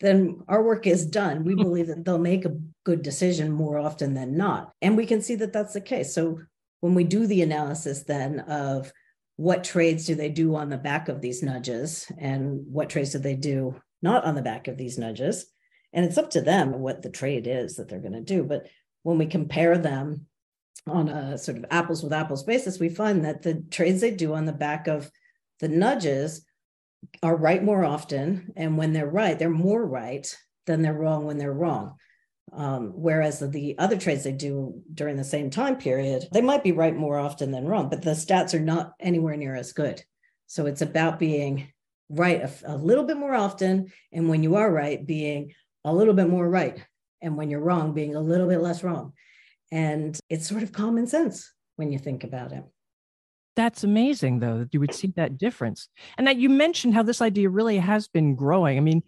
then 0.00 0.40
our 0.48 0.62
work 0.62 0.86
is 0.86 1.04
done. 1.04 1.44
We 1.44 1.54
believe 1.66 1.88
that 1.88 2.06
they'll 2.06 2.16
make 2.16 2.46
a 2.46 2.58
good 2.84 3.02
decision 3.02 3.52
more 3.52 3.78
often 3.78 4.14
than 4.14 4.38
not. 4.38 4.72
And 4.80 4.96
we 4.96 5.04
can 5.04 5.20
see 5.20 5.34
that 5.34 5.52
that's 5.52 5.74
the 5.74 5.82
case. 5.82 6.14
So 6.14 6.40
when 6.80 6.94
we 6.94 7.04
do 7.04 7.26
the 7.26 7.42
analysis 7.42 8.04
then 8.04 8.40
of 8.40 8.90
what 9.36 9.64
trades 9.64 10.06
do 10.06 10.14
they 10.14 10.30
do 10.30 10.56
on 10.56 10.70
the 10.70 10.78
back 10.78 11.10
of 11.10 11.20
these 11.20 11.42
nudges 11.42 12.10
and 12.18 12.60
what 12.70 12.88
trades 12.88 13.12
do 13.12 13.18
they 13.18 13.36
do 13.36 13.78
not 14.00 14.24
on 14.24 14.34
the 14.34 14.42
back 14.42 14.66
of 14.66 14.78
these 14.78 14.96
nudges, 14.96 15.51
and 15.92 16.04
it's 16.04 16.18
up 16.18 16.30
to 16.30 16.40
them 16.40 16.80
what 16.80 17.02
the 17.02 17.10
trade 17.10 17.46
is 17.46 17.76
that 17.76 17.88
they're 17.88 18.00
going 18.00 18.12
to 18.12 18.20
do. 18.20 18.42
But 18.44 18.66
when 19.02 19.18
we 19.18 19.26
compare 19.26 19.76
them 19.76 20.26
on 20.86 21.08
a 21.08 21.38
sort 21.38 21.58
of 21.58 21.66
apples 21.70 22.02
with 22.02 22.12
apples 22.12 22.44
basis, 22.44 22.78
we 22.78 22.88
find 22.88 23.24
that 23.24 23.42
the 23.42 23.62
trades 23.70 24.00
they 24.00 24.10
do 24.10 24.34
on 24.34 24.46
the 24.46 24.52
back 24.52 24.88
of 24.88 25.10
the 25.60 25.68
nudges 25.68 26.44
are 27.22 27.36
right 27.36 27.62
more 27.62 27.84
often. 27.84 28.52
And 28.56 28.76
when 28.76 28.92
they're 28.92 29.06
right, 29.06 29.38
they're 29.38 29.50
more 29.50 29.84
right 29.84 30.26
than 30.66 30.82
they're 30.82 30.94
wrong 30.94 31.24
when 31.24 31.38
they're 31.38 31.52
wrong. 31.52 31.96
Um, 32.52 32.92
whereas 32.94 33.40
the 33.40 33.76
other 33.78 33.96
trades 33.96 34.24
they 34.24 34.32
do 34.32 34.82
during 34.92 35.16
the 35.16 35.24
same 35.24 35.50
time 35.50 35.76
period, 35.76 36.28
they 36.32 36.42
might 36.42 36.62
be 36.62 36.72
right 36.72 36.94
more 36.94 37.18
often 37.18 37.50
than 37.50 37.66
wrong, 37.66 37.88
but 37.88 38.02
the 38.02 38.10
stats 38.10 38.52
are 38.52 38.60
not 38.60 38.92
anywhere 39.00 39.36
near 39.36 39.56
as 39.56 39.72
good. 39.72 40.02
So 40.48 40.66
it's 40.66 40.82
about 40.82 41.18
being 41.18 41.72
right 42.10 42.42
a, 42.42 42.74
a 42.74 42.76
little 42.76 43.04
bit 43.04 43.16
more 43.16 43.34
often. 43.34 43.90
And 44.12 44.28
when 44.28 44.42
you 44.42 44.56
are 44.56 44.70
right, 44.70 45.04
being 45.04 45.54
a 45.84 45.92
little 45.92 46.14
bit 46.14 46.28
more 46.28 46.48
right. 46.48 46.84
And 47.20 47.36
when 47.36 47.50
you're 47.50 47.60
wrong, 47.60 47.92
being 47.92 48.14
a 48.14 48.20
little 48.20 48.48
bit 48.48 48.60
less 48.60 48.82
wrong. 48.82 49.12
And 49.70 50.18
it's 50.28 50.48
sort 50.48 50.62
of 50.62 50.72
common 50.72 51.06
sense 51.06 51.52
when 51.76 51.92
you 51.92 51.98
think 51.98 52.24
about 52.24 52.52
it. 52.52 52.64
That's 53.54 53.84
amazing, 53.84 54.40
though, 54.40 54.58
that 54.58 54.72
you 54.72 54.80
would 54.80 54.94
see 54.94 55.12
that 55.16 55.38
difference. 55.38 55.88
And 56.16 56.26
that 56.26 56.36
you 56.36 56.48
mentioned 56.48 56.94
how 56.94 57.02
this 57.02 57.20
idea 57.20 57.48
really 57.48 57.78
has 57.78 58.08
been 58.08 58.34
growing. 58.34 58.76
I 58.76 58.80
mean, 58.80 59.02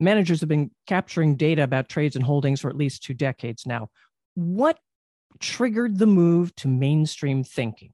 managers 0.00 0.40
have 0.40 0.48
been 0.48 0.70
capturing 0.86 1.36
data 1.36 1.62
about 1.62 1.88
trades 1.88 2.16
and 2.16 2.24
holdings 2.24 2.60
for 2.60 2.68
at 2.68 2.76
least 2.76 3.02
two 3.02 3.14
decades 3.14 3.66
now. 3.66 3.88
What 4.34 4.78
triggered 5.40 5.98
the 5.98 6.06
move 6.06 6.54
to 6.56 6.68
mainstream 6.68 7.44
thinking? 7.44 7.92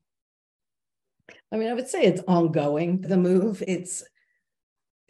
I 1.50 1.56
mean, 1.56 1.68
I 1.70 1.74
would 1.74 1.88
say 1.88 2.02
it's 2.02 2.22
ongoing, 2.28 3.00
the 3.00 3.16
move. 3.16 3.62
It's 3.66 4.04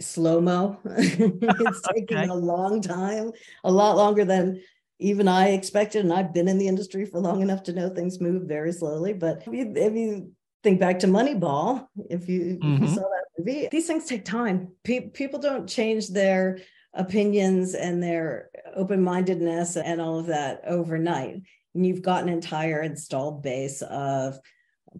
slow 0.00 0.40
mo. 0.40 0.78
it's 0.84 1.80
taking 1.94 2.18
okay. 2.18 2.28
a 2.28 2.34
long 2.34 2.80
time, 2.80 3.32
a 3.62 3.70
lot 3.70 3.96
longer 3.96 4.24
than 4.24 4.60
even 4.98 5.28
I 5.28 5.48
expected, 5.50 6.04
and 6.04 6.12
I've 6.12 6.32
been 6.32 6.48
in 6.48 6.58
the 6.58 6.68
industry 6.68 7.04
for 7.04 7.20
long 7.20 7.42
enough 7.42 7.64
to 7.64 7.72
know 7.72 7.88
things 7.88 8.20
move 8.20 8.44
very 8.44 8.72
slowly. 8.72 9.12
But 9.12 9.42
if 9.46 9.52
you, 9.52 9.72
if 9.74 9.94
you 9.94 10.32
think 10.62 10.80
back 10.80 11.00
to 11.00 11.06
Moneyball, 11.06 11.86
if 12.08 12.28
you, 12.28 12.40
mm-hmm. 12.40 12.74
if 12.74 12.80
you, 12.80 12.86
mm-hmm. 12.86 12.94
saw 12.94 13.00
that 13.00 13.24
movie, 13.38 13.68
these 13.70 13.86
things 13.86 14.06
take 14.06 14.24
time. 14.24 14.68
Pe- 14.84 15.08
people 15.08 15.40
don't 15.40 15.68
change 15.68 16.08
their 16.08 16.58
opinions 16.94 17.74
and 17.74 18.02
their 18.02 18.50
open 18.76 19.02
mindedness 19.02 19.76
and 19.76 20.00
all 20.00 20.18
of 20.18 20.26
that 20.26 20.62
overnight. 20.66 21.42
And 21.74 21.84
you've 21.84 22.02
got 22.02 22.22
an 22.22 22.28
entire 22.28 22.82
installed 22.82 23.42
base 23.42 23.82
of 23.82 24.38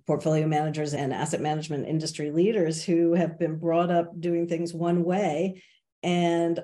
portfolio 0.06 0.46
managers 0.46 0.94
and 0.94 1.12
asset 1.12 1.40
management 1.40 1.86
industry 1.86 2.30
leaders 2.30 2.84
who 2.84 3.14
have 3.14 3.38
been 3.38 3.58
brought 3.58 3.90
up 3.90 4.18
doing 4.20 4.46
things 4.46 4.74
one 4.74 5.04
way 5.04 5.62
and 6.02 6.60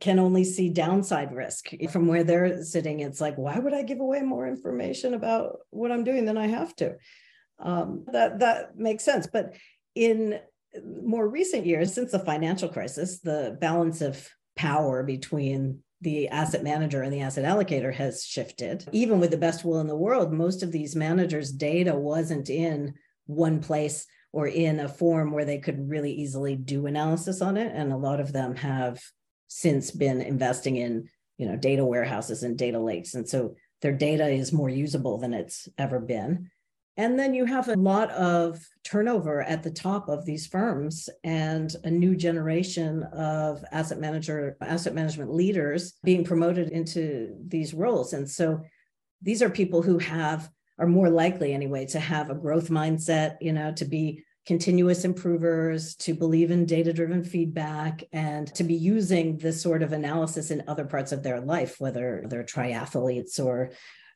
can 0.00 0.18
only 0.18 0.44
see 0.44 0.68
downside 0.68 1.32
risk 1.32 1.70
from 1.90 2.06
where 2.06 2.24
they're 2.24 2.62
sitting. 2.62 3.00
It's 3.00 3.20
like, 3.20 3.36
why 3.36 3.58
would 3.58 3.74
I 3.74 3.82
give 3.82 4.00
away 4.00 4.20
more 4.20 4.46
information 4.46 5.14
about 5.14 5.58
what 5.70 5.92
I'm 5.92 6.04
doing 6.04 6.24
than 6.24 6.36
I 6.36 6.46
have 6.46 6.74
to? 6.76 6.96
Um, 7.58 8.04
that 8.12 8.40
that 8.40 8.76
makes 8.76 9.04
sense. 9.04 9.26
But 9.26 9.54
in 9.94 10.40
more 11.02 11.28
recent 11.28 11.66
years, 11.66 11.92
since 11.92 12.12
the 12.12 12.18
financial 12.18 12.68
crisis, 12.68 13.20
the 13.20 13.56
balance 13.60 14.00
of 14.00 14.28
power 14.56 15.02
between 15.02 15.82
the 16.02 16.28
asset 16.28 16.62
manager 16.62 17.02
and 17.02 17.12
the 17.12 17.20
asset 17.20 17.44
allocator 17.44 17.94
has 17.94 18.24
shifted. 18.24 18.84
Even 18.92 19.20
with 19.20 19.30
the 19.30 19.36
best 19.36 19.64
will 19.64 19.80
in 19.80 19.86
the 19.86 19.96
world, 19.96 20.32
most 20.32 20.62
of 20.62 20.72
these 20.72 20.96
managers' 20.96 21.50
data 21.50 21.94
wasn't 21.94 22.50
in 22.50 22.94
one 23.26 23.60
place 23.60 24.06
or 24.32 24.46
in 24.46 24.80
a 24.80 24.88
form 24.88 25.30
where 25.30 25.44
they 25.44 25.58
could 25.58 25.88
really 25.88 26.12
easily 26.12 26.56
do 26.56 26.86
analysis 26.86 27.40
on 27.40 27.56
it. 27.56 27.72
And 27.74 27.92
a 27.92 27.96
lot 27.96 28.20
of 28.20 28.32
them 28.32 28.56
have 28.56 29.00
since 29.48 29.90
been 29.90 30.20
investing 30.20 30.76
in, 30.76 31.08
you 31.38 31.46
know, 31.46 31.56
data 31.56 31.84
warehouses 31.84 32.42
and 32.42 32.56
data 32.56 32.78
lakes. 32.78 33.14
And 33.14 33.28
so 33.28 33.54
their 33.82 33.92
data 33.92 34.28
is 34.28 34.52
more 34.52 34.70
usable 34.70 35.18
than 35.18 35.34
it's 35.34 35.68
ever 35.76 36.00
been. 36.00 36.50
And 36.96 37.18
then 37.18 37.32
you 37.32 37.46
have 37.46 37.68
a 37.68 37.74
lot 37.74 38.10
of 38.10 38.60
turnover 38.84 39.42
at 39.42 39.62
the 39.62 39.70
top 39.70 40.08
of 40.08 40.26
these 40.26 40.46
firms 40.46 41.08
and 41.24 41.74
a 41.84 41.90
new 41.90 42.14
generation 42.14 43.02
of 43.14 43.64
asset 43.72 43.98
manager, 43.98 44.56
asset 44.60 44.94
management 44.94 45.32
leaders 45.32 45.94
being 46.04 46.22
promoted 46.22 46.68
into 46.68 47.34
these 47.46 47.72
roles. 47.72 48.12
And 48.12 48.28
so 48.28 48.60
these 49.22 49.42
are 49.42 49.48
people 49.48 49.80
who 49.82 49.98
have 49.98 50.50
are 50.78 50.86
more 50.86 51.10
likely 51.10 51.52
anyway 51.52 51.86
to 51.86 52.00
have 52.00 52.28
a 52.28 52.34
growth 52.34 52.68
mindset, 52.68 53.36
you 53.40 53.52
know, 53.52 53.72
to 53.72 53.84
be 53.84 54.24
continuous 54.46 55.04
improvers, 55.04 55.94
to 55.94 56.14
believe 56.14 56.50
in 56.50 56.66
data 56.66 56.92
driven 56.92 57.22
feedback, 57.22 58.02
and 58.12 58.52
to 58.54 58.64
be 58.64 58.74
using 58.74 59.38
this 59.38 59.62
sort 59.62 59.82
of 59.82 59.92
analysis 59.92 60.50
in 60.50 60.64
other 60.66 60.84
parts 60.84 61.12
of 61.12 61.22
their 61.22 61.40
life, 61.40 61.76
whether 61.78 62.24
they're 62.26 62.42
triathletes 62.42 63.38
or 63.38 63.70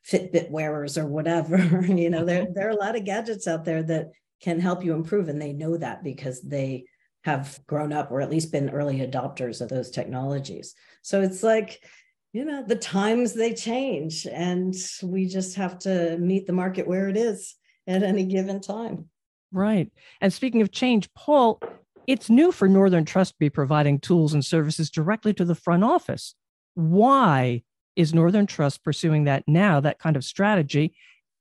Fitbit 0.09 0.49
wearers 0.49 0.97
or 0.97 1.05
whatever. 1.05 1.57
you 1.87 2.09
know, 2.09 2.25
there, 2.25 2.43
mm-hmm. 2.43 2.53
there 2.53 2.67
are 2.67 2.71
a 2.71 2.75
lot 2.75 2.95
of 2.95 3.05
gadgets 3.05 3.47
out 3.47 3.65
there 3.65 3.83
that 3.83 4.11
can 4.41 4.59
help 4.59 4.83
you 4.83 4.93
improve, 4.93 5.29
and 5.29 5.41
they 5.41 5.53
know 5.53 5.77
that 5.77 6.03
because 6.03 6.41
they 6.41 6.85
have 7.23 7.59
grown 7.67 7.91
up 7.91 8.09
or 8.11 8.21
at 8.21 8.29
least 8.29 8.51
been 8.51 8.69
early 8.69 8.99
adopters 8.99 9.59
of 9.59 9.67
those 9.67 9.91
technologies. 9.91 10.73
So 11.01 11.21
it's 11.21 11.43
like, 11.43 11.83
you 12.31 12.45
know, 12.45 12.63
the 12.63 12.75
times 12.75 13.33
they 13.33 13.53
change, 13.53 14.25
and 14.25 14.73
we 15.03 15.27
just 15.27 15.55
have 15.55 15.79
to 15.79 16.17
meet 16.19 16.47
the 16.47 16.53
market 16.53 16.87
where 16.87 17.09
it 17.09 17.17
is 17.17 17.55
at 17.87 18.03
any 18.03 18.25
given 18.25 18.61
time. 18.61 19.09
Right. 19.51 19.91
And 20.21 20.31
speaking 20.31 20.61
of 20.61 20.71
change, 20.71 21.09
Paul, 21.15 21.59
it's 22.05 22.29
new 22.29 22.51
for 22.51 22.67
Northern 22.67 23.05
Trust 23.05 23.33
to 23.33 23.39
be 23.39 23.49
providing 23.49 23.99
tools 23.99 24.33
and 24.33 24.45
services 24.45 24.89
directly 24.89 25.33
to 25.33 25.45
the 25.45 25.55
front 25.55 25.83
office. 25.83 26.35
Why 26.75 27.63
is 27.97 28.13
Northern 28.13 28.45
Trust 28.45 28.83
pursuing 28.83 29.25
that 29.25 29.43
now, 29.47 29.81
that 29.81 29.99
kind 29.99 30.15
of 30.15 30.23
strategy? 30.23 30.93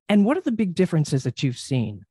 And 0.08 0.24
what 0.24 0.36
are 0.36 0.40
the 0.40 0.52
big 0.52 0.74
differences 0.74 1.22
that 1.24 1.42
you've 1.42 1.58
seen? 1.58 2.04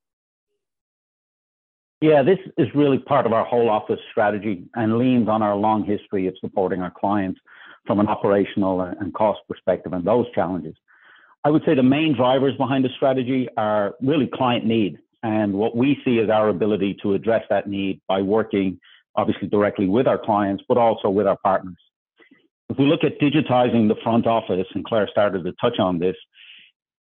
Yeah, 2.02 2.22
this 2.22 2.38
is 2.58 2.68
really 2.76 3.00
part 3.00 3.26
of 3.26 3.34
our 3.34 3.44
whole 3.44 3.70
office 3.70 4.00
strategy 4.12 4.66
and 4.76 4.98
leans 4.98 5.28
on 5.28 5.42
our 5.42 5.56
long 5.56 5.84
history 5.84 6.28
of 6.28 6.36
supporting 6.40 6.82
our 6.82 6.92
clients 6.92 7.40
from 7.88 8.00
an 8.00 8.08
operational 8.08 8.82
and 8.82 9.14
cost 9.14 9.40
perspective 9.50 9.94
and 9.94 10.06
those 10.06 10.26
challenges. 10.36 10.76
I 11.44 11.50
would 11.50 11.64
say 11.66 11.74
the 11.74 11.84
main 11.84 12.16
drivers 12.16 12.56
behind 12.58 12.86
the 12.86 12.90
strategy 12.96 13.48
are 13.58 13.96
really 14.02 14.30
client 14.32 14.66
need 14.66 15.00
and 15.24 15.54
what 15.54 15.76
we 15.76 15.98
see 16.06 16.18
is 16.20 16.30
our 16.30 16.50
ability 16.50 16.98
to 17.02 17.16
address 17.16 17.44
that 17.50 17.68
need 17.68 18.00
by 18.08 18.22
working 18.22 18.80
obviously 19.16 19.48
directly 19.48 19.88
with 19.88 20.08
our 20.08 20.20
clients, 20.20 20.64
but 20.68 20.78
also 20.78 21.10
with 21.10 21.26
our 21.26 21.38
partners. 21.38 21.78
If 22.70 22.80
we 22.80 22.86
look 22.86 23.04
at 23.04 23.20
digitizing 23.20 23.88
the 23.88 23.96
front 24.04 24.26
office, 24.26 24.68
and 24.74 24.84
Clare 24.84 25.08
started 25.12 25.44
to 25.44 25.54
touch 25.62 25.80
on 25.80 26.00
this, 26.00 26.16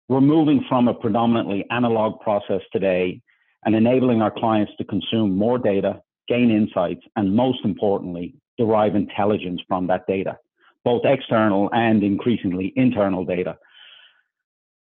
we're 0.08 0.22
moving 0.22 0.64
from 0.70 0.88
a 0.88 0.94
predominantly 0.94 1.66
analog 1.70 2.22
process 2.22 2.62
today 2.72 3.22
and 3.66 3.76
enabling 3.76 4.22
our 4.22 4.32
clients 4.32 4.72
to 4.78 4.86
consume 4.86 5.36
more 5.36 5.58
data, 5.58 6.02
gain 6.28 6.50
insights, 6.50 7.02
and 7.16 7.36
most 7.36 7.60
importantly, 7.66 8.36
derive 8.58 8.96
intelligence 8.96 9.62
from 9.68 9.88
that 9.88 10.08
data, 10.08 10.38
both 10.86 11.04
external 11.06 11.70
and 11.74 12.04
increasingly 12.04 12.74
internal 12.76 13.26
data. 13.26 13.58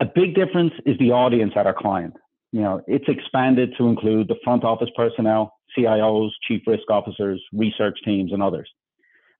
A 0.01 0.05
big 0.05 0.35
difference 0.35 0.73
is 0.85 0.97
the 0.99 1.11
audience 1.11 1.53
at 1.55 1.65
our 1.65 1.73
client. 1.73 2.13
You 2.51 2.61
know, 2.61 2.81
it's 2.87 3.07
expanded 3.07 3.73
to 3.77 3.87
include 3.87 4.27
the 4.27 4.37
front 4.43 4.63
office 4.63 4.89
personnel, 4.95 5.53
CIOs, 5.77 6.29
chief 6.47 6.61
risk 6.67 6.89
officers, 6.89 7.41
research 7.53 7.97
teams, 8.03 8.31
and 8.33 8.43
others. 8.43 8.69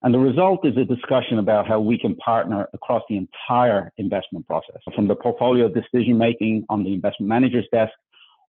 And 0.02 0.14
the 0.14 0.18
result 0.18 0.64
is 0.64 0.76
a 0.76 0.84
discussion 0.84 1.38
about 1.38 1.66
how 1.66 1.80
we 1.80 1.98
can 1.98 2.14
partner 2.16 2.68
across 2.72 3.02
the 3.08 3.16
entire 3.16 3.92
investment 3.96 4.46
process, 4.46 4.76
from 4.94 5.08
the 5.08 5.16
portfolio 5.16 5.68
decision 5.68 6.16
making 6.16 6.64
on 6.68 6.84
the 6.84 6.92
investment 6.92 7.28
manager's 7.28 7.66
desk, 7.72 7.92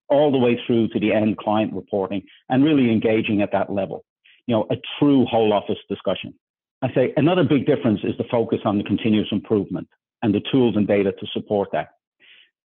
all 0.10 0.32
the 0.32 0.38
way 0.38 0.60
through 0.66 0.90
to 0.90 1.00
the 1.00 1.12
end 1.12 1.38
client 1.38 1.74
reporting, 1.74 2.22
and 2.50 2.64
really 2.64 2.92
engaging 2.92 3.42
at 3.42 3.52
that 3.52 3.72
level. 3.72 4.06
You 4.46 4.56
know, 4.56 4.68
a 4.72 4.76
true 5.00 5.26
whole 5.26 5.54
office 5.54 5.78
discussion. 5.88 6.34
I 6.82 6.94
say 6.94 7.14
another 7.18 7.44
big 7.44 7.66
difference 7.66 8.02
is 8.04 8.16
the 8.18 8.24
focus 8.32 8.60
on 8.64 8.78
the 8.78 8.84
continuous 8.84 9.28
improvement 9.32 9.88
and 10.22 10.34
the 10.34 10.42
tools 10.52 10.76
and 10.76 10.88
data 10.88 11.12
to 11.12 11.28
support 11.34 11.70
that. 11.74 11.90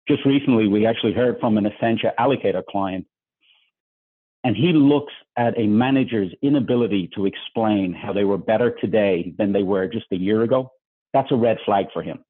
Just 0.09 0.25
recently, 0.25 0.69
we 0.69 0.87
actually 0.87 1.13
heard 1.13 1.39
from 1.41 1.59
an 1.59 1.67
Essentia 1.67 2.15
allocator 2.19 2.65
client 2.65 3.07
and 4.45 4.57
he 4.57 4.73
looks 4.73 5.13
at 5.37 5.59
a 5.59 5.67
manager's 5.67 6.33
inability 6.43 7.11
to 7.15 7.27
explain 7.27 7.93
how 7.93 8.13
they 8.13 8.25
were 8.25 8.39
better 8.39 8.71
today 8.71 9.35
than 9.37 9.53
they 9.53 9.63
were 9.63 9.87
just 9.89 10.07
a 10.13 10.17
year 10.17 10.43
ago. 10.43 10.71
That's 11.13 11.31
a 11.33 11.37
red 11.37 11.59
flag 11.65 11.87
for 11.93 12.03
him. 12.03 12.25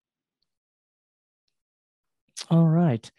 All 2.51 2.67
right. 2.67 3.11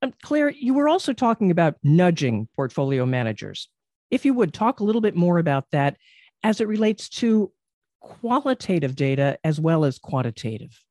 Um, 0.00 0.14
Clare, 0.22 0.50
you 0.50 0.74
were 0.74 0.88
also 0.88 1.12
talking 1.12 1.50
about 1.50 1.74
nudging 1.82 2.48
portfolio 2.54 3.04
managers. 3.04 3.68
If 4.10 4.24
you 4.24 4.32
would 4.34 4.54
talk 4.54 4.80
a 4.80 4.84
little 4.84 5.00
bit 5.00 5.16
more 5.16 5.38
about 5.38 5.66
that 5.72 5.96
as 6.42 6.60
it 6.60 6.68
relates 6.68 7.08
to 7.08 7.52
qualitative 8.00 8.94
data 8.94 9.38
as 9.44 9.60
well 9.60 9.84
as 9.84 9.98
quantitative. 9.98 10.82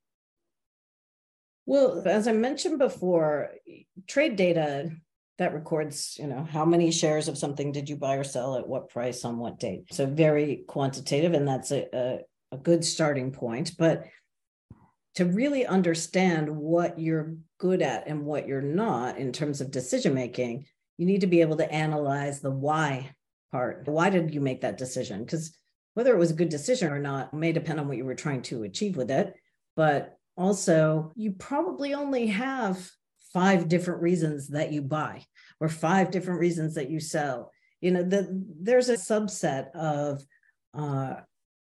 Well, 1.65 2.04
as 2.06 2.28
I 2.28 2.34
mentioned 2.34 2.80
before, 2.80 3.52
trade 4.08 4.36
data 4.36 4.91
that 5.38 5.54
records 5.54 6.17
you 6.19 6.28
know 6.28 6.43
how 6.43 6.65
many 6.65 6.91
shares 6.91 7.28
of 7.28 7.38
something 7.38 7.71
did 7.71 7.89
you 7.89 7.95
buy 7.95 8.15
or 8.15 8.23
sell 8.23 8.56
at 8.56 8.67
what 8.67 8.89
price 8.89 9.26
on 9.26 9.38
what 9.38 9.60
date? 9.60 9.86
So 9.91 10.06
very 10.06 10.63
quantitative 10.67 11.34
and 11.34 11.47
that's 11.47 11.71
a, 11.71 11.88
a, 11.93 12.19
a 12.52 12.58
good 12.58 12.84
starting 12.84 13.32
point. 13.32 13.73
But 13.78 14.06
to 15.15 15.26
really 15.26 15.65
understand 15.65 16.50
what 16.50 17.00
you're 17.00 17.36
good 17.58 17.82
at 17.82 18.08
and 18.08 18.23
what 18.23 18.47
you're 18.47 18.62
not 18.62 19.17
in 19.17 19.32
terms 19.32 19.62
of 19.62 19.71
decision 19.71 20.13
making 20.13 20.65
you 20.97 21.06
need 21.06 21.21
to 21.21 21.28
be 21.28 21.41
able 21.41 21.58
to 21.58 21.71
analyze 21.71 22.39
the 22.39 22.52
why 22.52 23.12
part. 23.52 23.88
Why 23.88 24.10
did 24.10 24.34
you 24.34 24.41
make 24.41 24.62
that 24.62 24.78
decision? 24.78 25.23
Because 25.23 25.56
whether 25.93 26.13
it 26.13 26.19
was 26.19 26.32
a 26.32 26.36
good 26.36 26.50
decision 26.50 26.91
or 26.91 27.00
not 27.00 27.34
may 27.34 27.52
depend 27.52 27.80
on 27.80 27.88
what 27.88 27.97
you 27.97 28.06
were 28.06 28.15
trying 28.15 28.41
to 28.43 28.63
achieve 28.63 28.97
with 28.97 29.12
it. 29.12 29.34
But 29.76 30.17
also 30.36 31.13
you 31.15 31.32
probably 31.32 31.93
only 31.93 32.28
have 32.28 32.89
five 33.38 33.67
different 33.67 34.02
reasons 34.02 34.47
that 34.47 34.71
you 34.71 34.82
buy 34.82 35.23
or 35.60 35.69
five 35.69 36.10
different 36.10 36.39
reasons 36.39 36.73
that 36.73 36.89
you 36.89 37.00
sell. 37.00 37.52
You 37.82 37.91
know 37.91 38.04
the, 38.04 38.28
there's 38.60 38.89
a 38.89 38.93
subset 38.93 39.69
of 39.76 40.23
uh, 40.73 41.15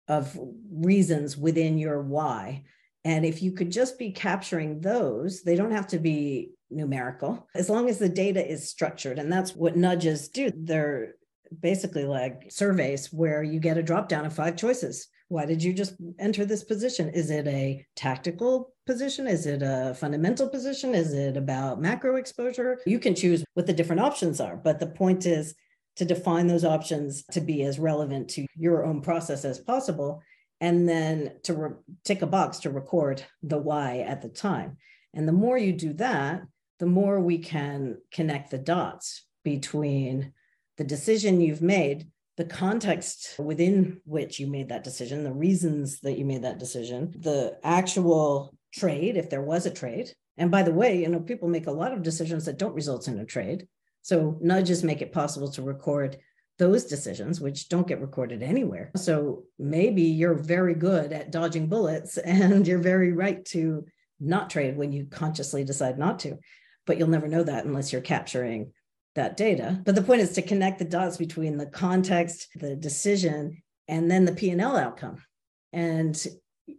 of 0.07 0.39
reasons 0.71 1.37
within 1.37 1.77
your 1.79 2.01
why. 2.01 2.63
And 3.05 3.25
if 3.27 3.43
you 3.43 3.53
could 3.53 3.73
just 3.73 3.99
be 3.99 4.13
capturing 4.13 4.81
those 4.81 5.43
they 5.43 5.57
don't 5.57 5.73
have 5.73 5.89
to 5.89 5.99
be 5.99 6.51
numerical 6.71 7.49
as 7.55 7.69
long 7.69 7.89
as 7.89 7.99
the 7.99 8.09
data 8.09 8.43
is 8.47 8.71
structured. 8.71 9.19
And 9.19 9.33
that's 9.33 9.57
what 9.57 9.77
nudges 9.77 10.29
do. 10.29 10.53
They're 10.55 11.15
basically 11.61 12.05
like 12.05 12.51
surveys 12.51 13.13
where 13.13 13.43
you 13.43 13.59
get 13.59 13.79
a 13.79 13.83
drop 13.83 14.09
down 14.09 14.27
of 14.27 14.33
five 14.33 14.57
choices. 14.57 15.09
Why 15.29 15.45
did 15.47 15.63
you 15.63 15.73
just 15.73 15.95
enter 16.21 16.45
this 16.45 16.63
position? 16.63 17.09
Is 17.09 17.31
it 17.31 17.49
a 17.49 17.85
tactical 17.97 18.74
position? 18.87 19.27
Is 19.27 19.47
it 19.47 19.63
a 19.63 19.95
fundamental 19.95 20.49
position? 20.49 20.95
Is 20.95 21.13
it 21.13 21.37
about 21.37 21.81
macro 21.81 22.17
exposure? 22.17 22.79
You 22.87 22.99
can 22.99 23.15
choose 23.15 23.45
what 23.55 23.67
the 23.67 23.73
different 23.73 24.03
options 24.03 24.41
are, 24.41 24.57
but 24.57 24.81
the 24.81 24.87
point 24.87 25.27
is 25.27 25.55
to 25.97 26.05
define 26.05 26.47
those 26.47 26.65
options 26.65 27.25
to 27.33 27.41
be 27.41 27.63
as 27.63 27.79
relevant 27.79 28.29
to 28.31 28.47
your 28.57 28.85
own 28.85 29.01
process 29.01 29.45
as 29.45 29.59
possible 29.59 30.23
and 30.61 30.89
then 30.89 31.33
to 31.45 31.55
re- 31.55 31.71
tick 32.05 32.23
a 32.23 32.27
box 32.27 32.59
to 32.61 32.71
record 32.71 33.25
the 33.43 33.59
why 33.59 33.99
at 34.01 34.23
the 34.23 34.29
time. 34.29 34.77
And 35.13 35.29
the 35.29 35.33
more 35.33 35.57
you 35.57 35.73
do 35.73 35.93
that, 35.95 36.43
the 36.79 36.87
more 36.87 37.21
we 37.21 37.39
can 37.39 37.99
connect 38.13 38.51
the 38.51 38.59
dots 38.59 39.25
between 39.45 40.33
the 40.77 40.85
decision 40.85 41.41
you've 41.41 41.63
made, 41.63 42.09
the 42.37 42.45
context 42.45 43.37
within 43.39 44.01
which 44.05 44.41
you 44.41 44.49
made 44.49 44.69
that 44.71 44.83
decision, 44.83 45.23
the 45.23 45.33
reasons 45.33 46.01
that 46.01 46.19
you 46.19 46.25
made 46.25 46.43
that 46.43 46.59
decision, 46.59 47.15
the 47.21 47.57
actual 47.63 48.57
trade, 48.75 49.17
if 49.17 49.31
there 49.31 49.43
was 49.43 49.67
a 49.67 49.71
trade. 49.71 50.13
And 50.37 50.51
by 50.51 50.63
the 50.63 50.73
way, 50.73 51.01
you 51.01 51.09
know, 51.09 51.21
people 51.21 51.49
make 51.49 51.67
a 51.67 51.73
lot 51.73 51.93
of 51.93 52.03
decisions 52.03 52.45
that 52.45 52.59
don't 52.59 52.75
result 52.75 53.09
in 53.09 53.19
a 53.19 53.25
trade. 53.25 53.69
So 54.03 54.37
nudges 54.41 54.85
make 54.85 55.01
it 55.01 55.13
possible 55.13 55.51
to 55.53 55.63
record 55.63 56.19
those 56.59 56.85
decisions, 56.85 57.41
which 57.41 57.69
don't 57.69 57.87
get 57.87 58.01
recorded 58.01 58.43
anywhere. 58.43 58.91
So 58.97 59.45
maybe 59.59 60.03
you're 60.03 60.35
very 60.35 60.75
good 60.75 61.13
at 61.13 61.31
dodging 61.31 61.69
bullets 61.69 62.19
and 62.19 62.67
you're 62.67 62.79
very 62.79 63.13
right 63.13 63.45
to 63.47 63.87
not 64.21 64.51
trade 64.51 64.77
when 64.77 64.93
you 64.93 65.07
consciously 65.07 65.65
decide 65.65 65.99
not 65.99 66.21
to. 66.21 66.39
But 66.87 66.99
you'll 66.99 67.09
never 67.09 67.29
know 67.29 67.43
that 67.43 67.65
unless 67.65 67.93
you're 67.93 68.03
capturing 68.03 68.73
that 69.15 69.37
data. 69.37 69.81
But 69.85 69.95
the 69.95 70.03
point 70.03 70.21
is 70.21 70.33
to 70.33 70.43
connect 70.43 70.79
the 70.79 70.85
dots 70.85 71.17
between 71.17 71.57
the 71.57 71.67
context, 71.67 72.49
the 72.57 72.77
decision, 72.77 73.63
and 73.89 74.11
then 74.11 74.25
the 74.25 74.33
P&L 74.33 74.77
outcome. 74.77 75.23
And 75.73 76.27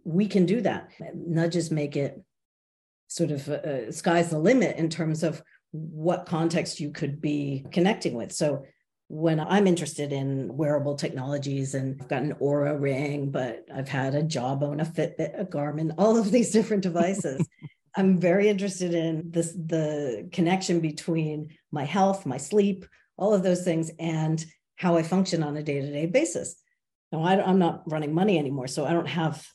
we 0.04 0.26
can 0.26 0.46
do 0.46 0.60
that. 0.62 0.90
Nudges 1.14 1.70
make 1.70 1.96
it 1.96 2.22
sort 3.08 3.30
of 3.30 3.48
uh, 3.48 3.92
sky's 3.92 4.30
the 4.30 4.38
limit 4.38 4.76
in 4.76 4.88
terms 4.88 5.22
of 5.22 5.42
what 5.72 6.26
context 6.26 6.80
you 6.80 6.90
could 6.90 7.20
be 7.20 7.64
connecting 7.70 8.14
with. 8.14 8.32
So 8.32 8.64
when 9.08 9.38
I'm 9.38 9.66
interested 9.66 10.12
in 10.12 10.56
wearable 10.56 10.96
technologies 10.96 11.74
and 11.74 12.00
I've 12.00 12.08
got 12.08 12.22
an 12.22 12.34
Oura 12.34 12.80
ring, 12.80 13.30
but 13.30 13.64
I've 13.72 13.88
had 13.88 14.14
a 14.14 14.22
Jawbone, 14.22 14.80
a 14.80 14.84
Fitbit, 14.84 15.40
a 15.40 15.44
Garmin, 15.44 15.94
all 15.98 16.16
of 16.16 16.32
these 16.32 16.50
different 16.50 16.82
devices. 16.82 17.46
I'm 17.96 18.18
very 18.18 18.48
interested 18.48 18.92
in 18.92 19.30
this 19.30 19.52
the 19.52 20.28
connection 20.32 20.80
between 20.80 21.48
my 21.72 21.84
health, 21.84 22.26
my 22.26 22.36
sleep, 22.36 22.84
all 23.16 23.32
of 23.32 23.42
those 23.42 23.64
things, 23.64 23.90
and 23.98 24.44
how 24.76 24.96
I 24.96 25.02
function 25.02 25.42
on 25.42 25.56
a 25.56 25.62
day-to-day 25.62 26.06
basis. 26.06 26.56
Now 27.10 27.22
I, 27.22 27.42
I'm 27.42 27.58
not 27.58 27.90
running 27.90 28.12
money 28.12 28.38
anymore, 28.38 28.66
so 28.66 28.84
I 28.84 28.92
don't 28.92 29.08
have 29.08 29.46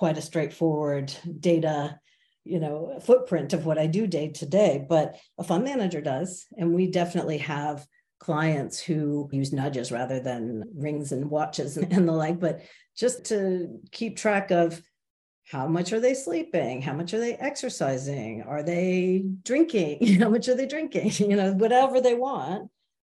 quite 0.00 0.18
a 0.18 0.22
straightforward 0.22 1.12
data 1.38 1.98
you 2.44 2.58
know 2.58 2.98
footprint 3.04 3.52
of 3.52 3.66
what 3.66 3.78
i 3.78 3.86
do 3.86 4.06
day 4.06 4.28
to 4.28 4.46
day 4.46 4.84
but 4.88 5.16
a 5.38 5.44
fund 5.44 5.62
manager 5.62 6.00
does 6.00 6.46
and 6.56 6.74
we 6.74 6.90
definitely 6.90 7.38
have 7.38 7.86
clients 8.20 8.78
who 8.78 9.28
use 9.32 9.52
nudges 9.52 9.90
rather 9.90 10.20
than 10.20 10.62
rings 10.76 11.10
and 11.10 11.28
watches 11.28 11.76
and 11.76 12.08
the 12.08 12.12
like, 12.12 12.38
but 12.38 12.60
just 12.96 13.24
to 13.24 13.80
keep 13.90 14.16
track 14.16 14.50
of 14.50 14.80
how 15.50 15.66
much 15.66 15.92
are 15.92 15.98
they 15.98 16.14
sleeping? 16.14 16.80
How 16.80 16.92
much 16.92 17.12
are 17.12 17.18
they 17.18 17.34
exercising? 17.34 18.42
Are 18.42 18.62
they 18.62 19.24
drinking? 19.42 20.18
How 20.20 20.28
much 20.28 20.46
are 20.46 20.54
they 20.54 20.66
drinking? 20.66 21.10
You 21.18 21.34
know, 21.34 21.52
whatever 21.54 22.00
they 22.00 22.14
want, 22.14 22.70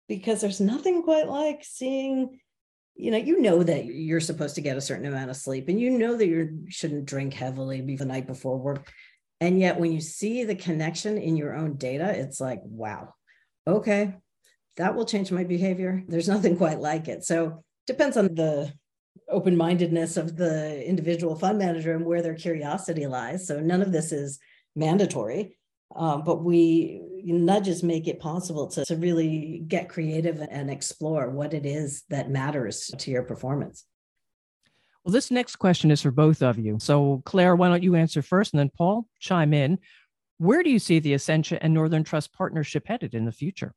because 0.07 0.39
there's 0.39 0.61
nothing 0.61 1.03
quite 1.03 1.27
like 1.27 1.63
seeing, 1.63 2.39
you 3.01 3.09
know, 3.09 3.17
you 3.17 3.41
know 3.41 3.63
that 3.63 3.85
you're 3.85 4.19
supposed 4.19 4.53
to 4.55 4.61
get 4.61 4.77
a 4.77 4.81
certain 4.81 5.07
amount 5.07 5.31
of 5.31 5.35
sleep 5.35 5.67
and 5.67 5.79
you 5.79 5.89
know 5.89 6.15
that 6.15 6.27
you 6.27 6.65
shouldn't 6.69 7.05
drink 7.05 7.33
heavily 7.33 7.81
the 7.95 8.05
night 8.05 8.27
before 8.27 8.59
work. 8.59 8.91
And 9.39 9.59
yet 9.59 9.79
when 9.79 9.91
you 9.91 9.99
see 9.99 10.43
the 10.43 10.53
connection 10.53 11.17
in 11.17 11.35
your 11.35 11.55
own 11.55 11.77
data, 11.77 12.11
it's 12.15 12.39
like, 12.39 12.59
wow, 12.63 13.15
okay, 13.65 14.13
that 14.77 14.93
will 14.93 15.05
change 15.05 15.31
my 15.31 15.43
behavior. 15.43 16.03
There's 16.07 16.29
nothing 16.29 16.57
quite 16.57 16.79
like 16.79 17.07
it. 17.07 17.23
So 17.23 17.63
depends 17.87 18.17
on 18.17 18.35
the 18.35 18.71
open 19.27 19.57
mindedness 19.57 20.15
of 20.15 20.37
the 20.37 20.87
individual 20.87 21.35
fund 21.35 21.57
manager 21.57 21.95
and 21.95 22.05
where 22.05 22.21
their 22.21 22.35
curiosity 22.35 23.07
lies. 23.07 23.47
So 23.47 23.59
none 23.59 23.81
of 23.81 23.91
this 23.91 24.11
is 24.11 24.37
mandatory, 24.75 25.57
um, 25.95 26.23
but 26.23 26.43
we 26.43 27.01
nudges 27.23 27.83
make 27.83 28.07
it 28.07 28.19
possible 28.19 28.67
to, 28.67 28.85
to 28.85 28.95
really 28.95 29.63
get 29.67 29.89
creative 29.89 30.41
and 30.49 30.69
explore 30.69 31.29
what 31.29 31.53
it 31.53 31.65
is 31.65 32.03
that 32.09 32.29
matters 32.29 32.91
to 32.97 33.11
your 33.11 33.23
performance. 33.23 33.85
Well, 35.03 35.13
this 35.13 35.31
next 35.31 35.55
question 35.55 35.89
is 35.89 36.01
for 36.01 36.11
both 36.11 36.43
of 36.43 36.59
you. 36.59 36.77
So, 36.79 37.23
Clare, 37.25 37.55
why 37.55 37.69
don't 37.69 37.83
you 37.83 37.95
answer 37.95 38.21
first 38.21 38.53
and 38.53 38.59
then 38.59 38.71
Paul 38.77 39.07
chime 39.19 39.53
in? 39.53 39.79
Where 40.37 40.63
do 40.63 40.69
you 40.69 40.79
see 40.79 40.99
the 40.99 41.13
Essentia 41.13 41.61
and 41.63 41.73
Northern 41.73 42.03
Trust 42.03 42.33
partnership 42.33 42.87
headed 42.87 43.13
in 43.13 43.25
the 43.25 43.31
future? 43.31 43.73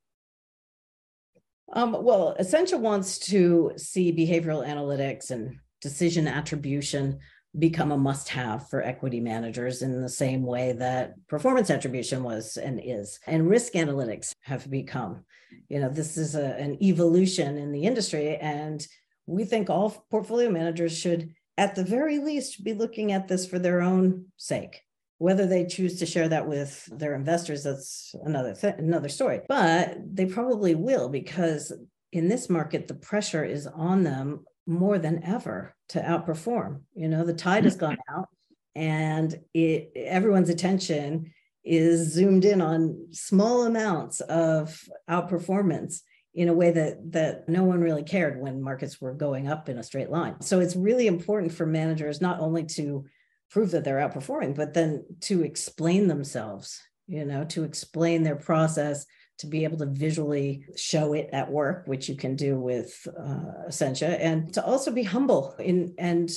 Um, 1.73 1.97
well, 2.05 2.37
Essentia 2.39 2.77
wants 2.77 3.19
to 3.31 3.73
see 3.77 4.13
behavioral 4.13 4.67
analytics 4.67 5.31
and 5.31 5.59
decision 5.81 6.29
attribution 6.29 7.19
become 7.59 7.93
a 7.93 7.97
must 7.97 8.29
have 8.31 8.69
for 8.69 8.83
equity 8.83 9.21
managers 9.21 9.83
in 9.83 10.03
the 10.03 10.09
same 10.09 10.43
way 10.43 10.73
that 10.73 11.14
performance 11.29 11.71
attribution 11.71 12.23
was 12.23 12.57
and 12.57 12.81
is. 12.83 13.21
And 13.27 13.49
risk 13.49 13.75
analytics 13.75 14.33
have 14.43 14.71
become, 14.71 15.25
you 15.69 15.81
know, 15.81 15.88
this 15.88 16.17
is 16.17 16.35
a, 16.35 16.57
an 16.57 16.83
evolution 16.83 17.57
in 17.57 17.71
the 17.71 17.85
industry. 17.85 18.37
And 18.37 18.85
we 19.27 19.45
think 19.45 19.71
all 19.71 20.05
portfolio 20.11 20.51
managers 20.51 20.97
should, 20.97 21.31
at 21.57 21.75
the 21.75 21.85
very 21.85 22.19
least, 22.19 22.64
be 22.64 22.75
looking 22.75 23.12
at 23.12 23.29
this 23.29 23.47
for 23.47 23.59
their 23.59 23.83
own 23.83 24.27
sake. 24.37 24.83
Whether 25.19 25.47
they 25.47 25.64
choose 25.64 26.01
to 26.01 26.07
share 26.07 26.29
that 26.29 26.49
with 26.49 26.88
their 26.93 27.14
investors, 27.14 27.62
that's 27.62 28.14
another 28.25 28.55
th- 28.55 28.75
another 28.79 29.09
story. 29.09 29.40
But 29.49 29.97
they 30.12 30.27
probably 30.27 30.75
will 30.75 31.09
because 31.09 31.73
in 32.12 32.29
this 32.29 32.51
market, 32.51 32.88
the 32.88 32.95
pressure 32.95 33.45
is 33.45 33.69
on 33.69 34.03
them 34.03 34.45
more 34.66 34.98
than 34.98 35.22
ever 35.24 35.74
to 35.90 36.00
outperform. 36.00 36.81
You 36.94 37.09
know, 37.09 37.24
the 37.24 37.35
tide 37.35 37.64
has 37.64 37.77
gone 37.77 37.98
out, 38.11 38.29
and 38.74 39.35
it 39.53 39.92
everyone's 39.94 40.48
attention 40.48 41.33
is 41.64 42.12
zoomed 42.12 42.44
in 42.44 42.61
on 42.61 43.09
small 43.11 43.64
amounts 43.64 44.20
of 44.20 44.83
outperformance 45.09 46.00
in 46.35 46.48
a 46.48 46.55
way 46.55 46.70
that 46.70 47.12
that 47.12 47.48
no 47.48 47.64
one 47.64 47.81
really 47.81 48.03
cared 48.03 48.40
when 48.40 48.62
markets 48.62 49.00
were 49.00 49.14
going 49.14 49.48
up 49.48 49.68
in 49.68 49.79
a 49.79 49.83
straight 49.83 50.11
line. 50.11 50.40
So 50.40 50.61
it's 50.61 50.77
really 50.77 51.07
important 51.07 51.53
for 51.53 51.66
managers 51.66 52.20
not 52.20 52.40
only 52.40 52.64
to 52.66 53.05
prove 53.50 53.70
that 53.70 53.85
they're 53.85 53.98
outperforming, 53.98 54.57
but 54.57 54.74
then 54.74 55.05
to 55.20 55.42
explain 55.42 56.09
themselves, 56.09 56.81
you 57.07 57.24
know, 57.24 57.44
to 57.44 57.62
explain 57.62 58.22
their 58.22 58.37
process, 58.37 59.07
to 59.38 59.47
be 59.47 59.64
able 59.64 59.79
to 59.79 59.87
visually 59.87 60.64
show 60.77 61.12
it 61.12 61.29
at 61.33 61.51
work, 61.51 61.87
which 61.87 62.09
you 62.09 62.16
can 62.16 62.37
do 62.37 62.59
with 62.59 63.07
uh, 63.18 63.66
Essentia, 63.68 64.20
and 64.23 64.53
to 64.55 64.64
also 64.64 64.90
be 64.90 65.03
humble 65.03 65.55
in 65.59 65.94
and 65.99 66.31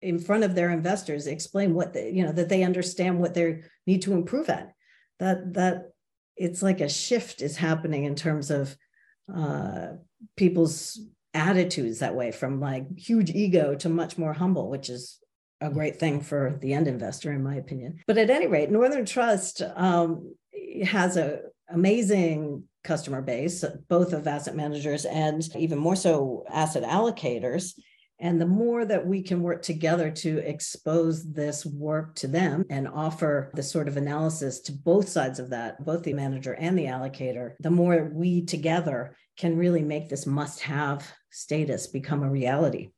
in 0.00 0.18
front 0.18 0.44
of 0.44 0.54
their 0.54 0.70
investors, 0.70 1.26
explain 1.26 1.74
what 1.74 1.92
they, 1.92 2.10
you 2.10 2.24
know, 2.24 2.32
that 2.32 2.48
they 2.48 2.62
understand 2.62 3.18
what 3.18 3.34
they 3.34 3.62
need 3.86 4.02
to 4.02 4.12
improve 4.12 4.48
at. 4.48 4.72
That 5.18 5.54
that 5.54 5.90
it's 6.36 6.62
like 6.62 6.80
a 6.80 6.88
shift 6.88 7.42
is 7.42 7.56
happening 7.56 8.04
in 8.04 8.14
terms 8.14 8.50
of 8.50 8.76
uh, 9.34 9.88
people's 10.36 11.00
attitudes 11.34 11.98
that 11.98 12.14
way 12.14 12.30
from 12.30 12.60
like 12.60 12.86
huge 12.96 13.30
ego 13.30 13.74
to 13.76 13.88
much 13.88 14.16
more 14.18 14.32
humble, 14.32 14.70
which 14.70 14.88
is 14.88 15.18
a 15.60 15.70
great 15.70 15.98
thing 15.98 16.20
for 16.20 16.58
the 16.60 16.72
end 16.72 16.86
investor, 16.86 17.32
in 17.32 17.42
my 17.42 17.56
opinion. 17.56 17.98
But 18.06 18.18
at 18.18 18.30
any 18.30 18.46
rate, 18.46 18.70
Northern 18.70 19.04
Trust 19.04 19.62
um, 19.74 20.34
has 20.84 21.16
a 21.16 21.40
amazing 21.70 22.64
customer 22.84 23.20
base, 23.20 23.64
both 23.88 24.12
of 24.12 24.26
asset 24.26 24.56
managers 24.56 25.04
and 25.04 25.48
even 25.56 25.78
more 25.78 25.96
so 25.96 26.44
asset 26.50 26.82
allocators. 26.82 27.74
And 28.20 28.40
the 28.40 28.46
more 28.46 28.84
that 28.84 29.06
we 29.06 29.22
can 29.22 29.42
work 29.42 29.62
together 29.62 30.10
to 30.10 30.38
expose 30.38 31.32
this 31.32 31.64
work 31.64 32.16
to 32.16 32.26
them 32.26 32.64
and 32.68 32.88
offer 32.88 33.52
the 33.54 33.62
sort 33.62 33.86
of 33.86 33.96
analysis 33.96 34.60
to 34.62 34.72
both 34.72 35.08
sides 35.08 35.38
of 35.38 35.50
that, 35.50 35.84
both 35.84 36.02
the 36.02 36.14
manager 36.14 36.54
and 36.54 36.76
the 36.76 36.86
allocator, 36.86 37.52
the 37.60 37.70
more 37.70 38.10
we 38.12 38.44
together 38.44 39.16
can 39.36 39.56
really 39.56 39.82
make 39.82 40.08
this 40.08 40.26
must 40.26 40.60
have 40.62 41.08
status 41.30 41.86
become 41.86 42.24
a 42.24 42.30
reality. 42.30 42.88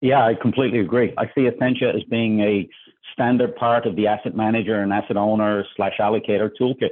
Yeah, 0.00 0.24
I 0.24 0.34
completely 0.34 0.80
agree. 0.80 1.12
I 1.18 1.30
see 1.34 1.46
Essentia 1.46 1.92
as 1.94 2.02
being 2.04 2.40
a 2.40 2.68
standard 3.12 3.54
part 3.56 3.86
of 3.86 3.94
the 3.94 4.06
asset 4.06 4.34
manager 4.34 4.80
and 4.82 4.92
asset 4.92 5.18
owner 5.18 5.66
slash 5.76 5.98
allocator 6.00 6.50
toolkit 6.58 6.90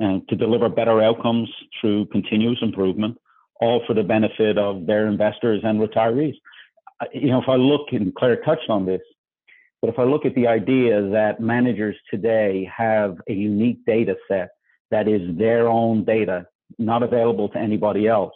to 0.00 0.36
deliver 0.36 0.68
better 0.68 1.02
outcomes 1.02 1.48
through 1.80 2.06
continuous 2.06 2.58
improvement, 2.62 3.16
all 3.60 3.82
for 3.86 3.94
the 3.94 4.02
benefit 4.02 4.58
of 4.58 4.86
their 4.86 5.06
investors 5.06 5.62
and 5.64 5.80
retirees. 5.80 6.34
You 7.12 7.30
know, 7.30 7.42
if 7.42 7.48
I 7.48 7.56
look, 7.56 7.88
and 7.92 8.14
Clare 8.14 8.42
touched 8.42 8.70
on 8.70 8.86
this, 8.86 9.00
but 9.80 9.90
if 9.90 9.98
I 9.98 10.04
look 10.04 10.24
at 10.24 10.34
the 10.34 10.46
idea 10.46 11.02
that 11.10 11.40
managers 11.40 11.96
today 12.10 12.70
have 12.74 13.18
a 13.28 13.32
unique 13.32 13.84
data 13.86 14.16
set 14.28 14.50
that 14.90 15.08
is 15.08 15.36
their 15.36 15.68
own 15.68 16.04
data, 16.04 16.46
not 16.78 17.02
available 17.02 17.48
to 17.50 17.58
anybody 17.58 18.08
else, 18.08 18.32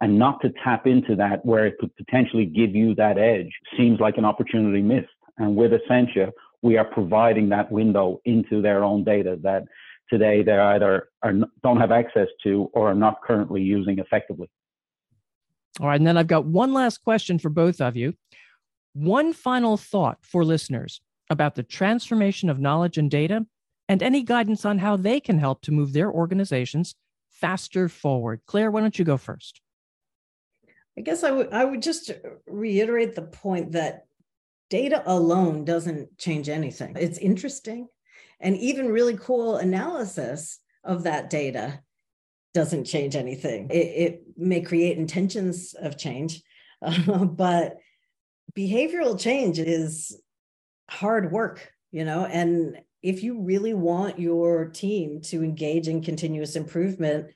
and 0.00 0.18
not 0.18 0.40
to 0.40 0.52
tap 0.64 0.86
into 0.86 1.14
that 1.16 1.44
where 1.46 1.66
it 1.66 1.78
could 1.78 1.94
potentially 1.96 2.44
give 2.44 2.74
you 2.74 2.94
that 2.96 3.18
edge 3.18 3.50
seems 3.76 4.00
like 4.00 4.18
an 4.18 4.24
opportunity 4.24 4.82
missed. 4.82 5.08
And 5.38 5.54
with 5.54 5.72
Essentia, 5.72 6.32
we 6.62 6.76
are 6.76 6.84
providing 6.84 7.48
that 7.50 7.70
window 7.70 8.20
into 8.24 8.60
their 8.60 8.82
own 8.82 9.04
data 9.04 9.38
that 9.42 9.64
today 10.12 10.42
they 10.42 10.58
either 10.58 11.08
are, 11.22 11.34
don't 11.62 11.80
have 11.80 11.90
access 11.90 12.28
to 12.44 12.70
or 12.74 12.90
are 12.90 12.94
not 12.94 13.22
currently 13.22 13.62
using 13.62 13.98
effectively. 13.98 14.48
All 15.80 15.88
right. 15.88 15.98
And 15.98 16.06
then 16.06 16.18
I've 16.18 16.26
got 16.26 16.44
one 16.44 16.72
last 16.74 16.98
question 16.98 17.38
for 17.38 17.48
both 17.48 17.80
of 17.80 17.96
you. 17.96 18.14
one 18.94 19.32
final 19.32 19.76
thought 19.76 20.18
for 20.22 20.44
listeners 20.44 21.00
about 21.30 21.54
the 21.54 21.62
transformation 21.62 22.50
of 22.50 22.60
knowledge 22.60 22.98
and 22.98 23.10
data 23.10 23.46
and 23.88 24.02
any 24.02 24.22
guidance 24.22 24.64
on 24.64 24.78
how 24.78 24.96
they 24.96 25.20
can 25.20 25.38
help 25.38 25.62
to 25.62 25.72
move 25.72 25.92
their 25.92 26.10
organizations 26.10 26.94
faster 27.30 27.88
forward. 27.88 28.40
Clare, 28.46 28.70
why 28.70 28.80
don't 28.80 28.98
you 28.98 29.04
go 29.04 29.16
first? 29.16 29.60
I 30.96 31.00
guess 31.00 31.24
I 31.24 31.30
would 31.30 31.52
I 31.52 31.64
would 31.64 31.82
just 31.82 32.10
reiterate 32.46 33.14
the 33.14 33.22
point 33.22 33.72
that 33.72 34.04
data 34.68 35.02
alone 35.06 35.64
doesn't 35.64 36.18
change 36.18 36.50
anything. 36.50 36.94
It's 36.98 37.18
interesting 37.18 37.88
and 38.42 38.56
even 38.58 38.92
really 38.92 39.16
cool 39.16 39.56
analysis 39.56 40.58
of 40.84 41.04
that 41.04 41.30
data 41.30 41.80
doesn't 42.52 42.84
change 42.84 43.16
anything. 43.16 43.70
It, 43.70 43.76
it 43.76 44.22
may 44.36 44.60
create 44.60 44.98
intentions 44.98 45.74
of 45.74 45.96
change, 45.96 46.42
uh, 46.82 47.24
but 47.24 47.78
behavioral 48.54 49.18
change 49.18 49.58
is 49.58 50.20
hard 50.90 51.32
work, 51.32 51.72
you 51.92 52.04
know, 52.04 52.26
and 52.26 52.78
if 53.02 53.22
you 53.22 53.40
really 53.40 53.74
want 53.74 54.18
your 54.18 54.66
team 54.66 55.20
to 55.22 55.42
engage 55.42 55.88
in 55.88 56.02
continuous 56.02 56.54
improvement, 56.54 57.32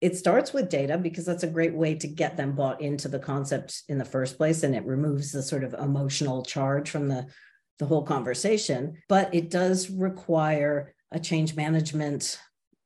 it 0.00 0.16
starts 0.16 0.52
with 0.52 0.68
data 0.68 0.98
because 0.98 1.24
that's 1.24 1.42
a 1.44 1.48
great 1.48 1.74
way 1.74 1.94
to 1.94 2.08
get 2.08 2.36
them 2.36 2.54
bought 2.54 2.80
into 2.80 3.08
the 3.08 3.18
concept 3.18 3.82
in 3.88 3.98
the 3.98 4.04
first 4.04 4.36
place 4.36 4.62
and 4.62 4.74
it 4.74 4.84
removes 4.84 5.30
the 5.30 5.42
sort 5.42 5.62
of 5.62 5.74
emotional 5.74 6.42
charge 6.42 6.90
from 6.90 7.08
the 7.08 7.26
the 7.78 7.86
whole 7.86 8.02
conversation 8.02 8.96
but 9.08 9.34
it 9.34 9.50
does 9.50 9.90
require 9.90 10.94
a 11.10 11.18
change 11.18 11.54
management 11.56 12.38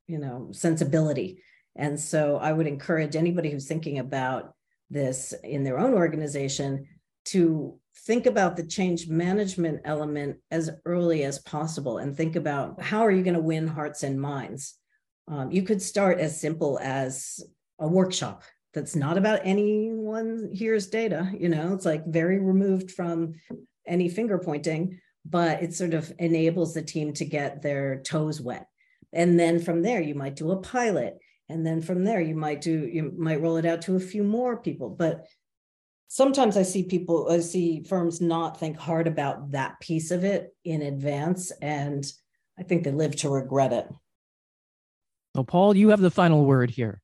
you 0.07 0.19
know 0.19 0.49
sensibility. 0.53 1.43
And 1.75 1.99
so 2.01 2.37
i 2.37 2.53
would 2.53 2.67
encourage 2.67 3.17
anybody 3.17 3.51
who's 3.51 3.69
thinking 3.69 3.99
about 3.99 4.55
this 4.89 5.35
in 5.43 5.65
their 5.65 5.79
own 5.79 5.95
organization 5.95 6.87
to 7.27 7.79
think 8.07 8.27
about 8.27 8.57
the 8.57 8.67
change 8.67 9.09
management 9.09 9.81
element 9.85 10.37
as 10.51 10.71
early 10.85 11.25
as 11.25 11.41
possible 11.41 11.99
and 11.99 12.17
think 12.17 12.37
about 12.37 12.81
how 12.81 13.01
are 13.01 13.11
you 13.11 13.23
going 13.23 13.35
to 13.35 13.41
win 13.41 13.67
hearts 13.67 14.05
and 14.05 14.21
minds. 14.21 14.75
Um, 15.27 15.51
you 15.51 15.63
could 15.63 15.83
start 15.83 16.21
as 16.21 16.41
simple 16.41 16.79
as 16.81 17.43
a 17.81 17.89
workshop 17.89 18.45
that's 18.73 18.95
not 18.95 19.19
about 19.19 19.41
anyone 19.43 20.51
here's 20.53 20.87
data 20.87 21.31
you 21.37 21.49
know 21.49 21.75
it's 21.75 21.87
like 21.87 22.07
very 22.07 22.39
removed 22.39 22.91
from 22.91 23.35
any 23.87 24.09
finger 24.09 24.39
pointing 24.39 24.99
but 25.31 25.63
it 25.63 25.75
sort 25.75 25.95
of 25.95 26.13
enables 26.19 26.75
the 26.75 26.83
team 26.83 27.13
to 27.15 27.25
get 27.25 27.63
their 27.63 28.01
toes 28.03 28.41
wet. 28.41 28.69
And 29.13 29.39
then 29.39 29.59
from 29.59 29.83
there 29.83 30.01
you 30.01 30.15
might 30.15 30.37
do 30.37 30.53
a 30.53 30.61
pilot. 30.61 31.19
And 31.49 31.67
then 31.67 31.81
from 31.81 32.05
there 32.05 32.21
you 32.21 32.35
might 32.35 32.61
do 32.61 32.87
you 32.87 33.13
might 33.17 33.41
roll 33.41 33.57
it 33.57 33.67
out 33.67 33.83
to 33.83 33.97
a 33.97 34.01
few 34.01 34.23
more 34.23 34.57
people. 34.57 34.91
But 34.91 35.27
sometimes 36.09 36.57
i 36.57 36.63
see 36.63 36.85
people 36.85 37.27
i 37.29 37.41
see 37.41 37.83
firms 37.83 38.21
not 38.21 38.61
think 38.61 38.79
hard 38.79 39.09
about 39.09 39.51
that 39.51 39.75
piece 39.81 40.13
of 40.13 40.23
it 40.25 40.55
in 40.65 40.83
advance. 40.83 41.51
And 41.63 42.05
i 42.59 42.63
think 42.63 42.85
they 42.85 42.93
live 42.93 43.17
to 43.17 43.29
regret 43.29 43.73
it. 43.73 43.89
Well, 45.35 45.45
Paul, 45.45 45.77
you 45.77 45.91
have 45.91 46.01
the 46.01 46.11
final 46.11 46.45
word 46.45 46.71
here. 46.71 47.03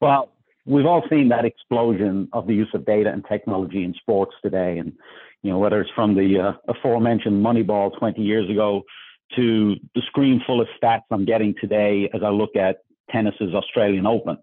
Well, 0.00 0.33
we've 0.66 0.86
all 0.86 1.02
seen 1.10 1.28
that 1.28 1.44
explosion 1.44 2.28
of 2.32 2.46
the 2.46 2.54
use 2.54 2.70
of 2.74 2.86
data 2.86 3.10
and 3.10 3.24
technology 3.28 3.84
in 3.84 3.94
sports 3.94 4.34
today, 4.42 4.78
and 4.78 4.92
you 5.42 5.50
know 5.50 5.58
whether 5.58 5.80
it's 5.80 5.90
from 5.94 6.14
the 6.14 6.38
uh, 6.40 6.52
aforementioned 6.72 7.44
Moneyball 7.44 7.96
20 7.98 8.20
years 8.22 8.48
ago 8.50 8.82
to 9.36 9.76
the 9.94 10.02
screen 10.06 10.40
full 10.46 10.60
of 10.60 10.68
stats 10.80 11.02
I'm 11.10 11.24
getting 11.24 11.54
today 11.60 12.10
as 12.14 12.22
I 12.22 12.28
look 12.28 12.56
at 12.56 12.78
tennis's 13.10 13.54
Australian 13.54 14.06
Open. 14.06 14.38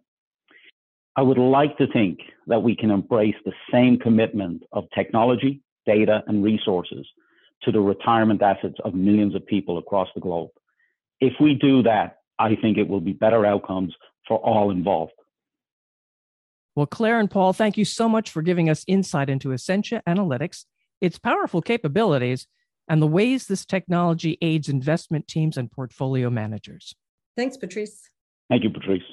I 1.16 1.22
would 1.22 1.38
like 1.38 1.78
to 1.78 1.88
think 1.92 2.20
that 2.48 2.64
we 2.64 2.76
can 2.76 2.90
embrace 2.90 3.36
the 3.44 3.54
same 3.72 3.98
commitment 3.98 4.64
of 4.72 4.86
technology, 4.96 5.62
data, 5.86 6.24
and 6.28 6.44
resources 6.44 7.06
to 7.64 7.72
the 7.72 7.80
retirement 7.80 8.42
assets 8.42 8.78
of 8.84 8.94
millions 8.94 9.36
of 9.36 9.46
people 9.46 9.78
across 9.78 10.08
the 10.16 10.22
globe. 10.22 10.50
If 11.20 11.34
we 11.40 11.54
do 11.54 11.84
that, 11.84 12.18
I 12.40 12.56
think 12.56 12.78
it 12.78 12.88
will 12.88 13.02
be 13.02 13.14
better 13.14 13.46
outcomes 13.46 13.94
for 14.28 14.38
all 14.38 14.72
involved. 14.72 15.14
Well, 16.76 16.86
Clare 16.86 17.20
and 17.20 17.30
Paul, 17.30 17.54
thank 17.54 17.78
you 17.78 17.86
so 17.86 18.08
much 18.08 18.30
for 18.30 18.42
giving 18.42 18.70
us 18.70 18.86
insight 18.88 19.30
into 19.30 19.52
Essentia 19.52 20.02
Analytics, 20.08 20.66
its 21.02 21.20
powerful 21.20 21.62
capabilities, 21.62 22.48
and 22.88 23.02
the 23.02 23.08
ways 23.08 23.48
this 23.48 23.66
technology 23.66 24.38
aids 24.42 24.70
investment 24.70 25.28
teams 25.28 25.58
and 25.58 25.72
portfolio 25.72 26.30
managers. 26.30 26.96
Thanks, 27.36 27.58
Patrice. 27.58 28.10
Thank 28.50 28.64
you, 28.64 28.70
Patrice. 28.70 29.04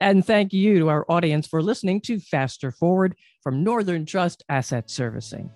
And 0.00 0.24
thank 0.24 0.52
you 0.52 0.80
to 0.80 0.88
our 0.88 1.04
audience 1.08 1.46
for 1.46 1.62
listening 1.62 2.00
to 2.02 2.18
Faster 2.18 2.70
Forward 2.70 3.16
from 3.42 3.62
Northern 3.62 4.06
Trust 4.06 4.44
Asset 4.48 4.90
Servicing. 4.90 5.50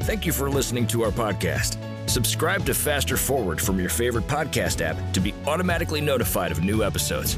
Thank 0.00 0.24
you 0.24 0.32
for 0.32 0.48
listening 0.48 0.86
to 0.88 1.04
our 1.04 1.10
podcast. 1.10 1.76
Subscribe 2.08 2.64
to 2.64 2.72
Faster 2.72 3.18
Forward 3.18 3.60
from 3.60 3.78
your 3.78 3.90
favorite 3.90 4.26
podcast 4.26 4.80
app 4.80 4.96
to 5.12 5.20
be 5.20 5.34
automatically 5.46 6.00
notified 6.00 6.50
of 6.50 6.64
new 6.64 6.82
episodes. 6.82 7.36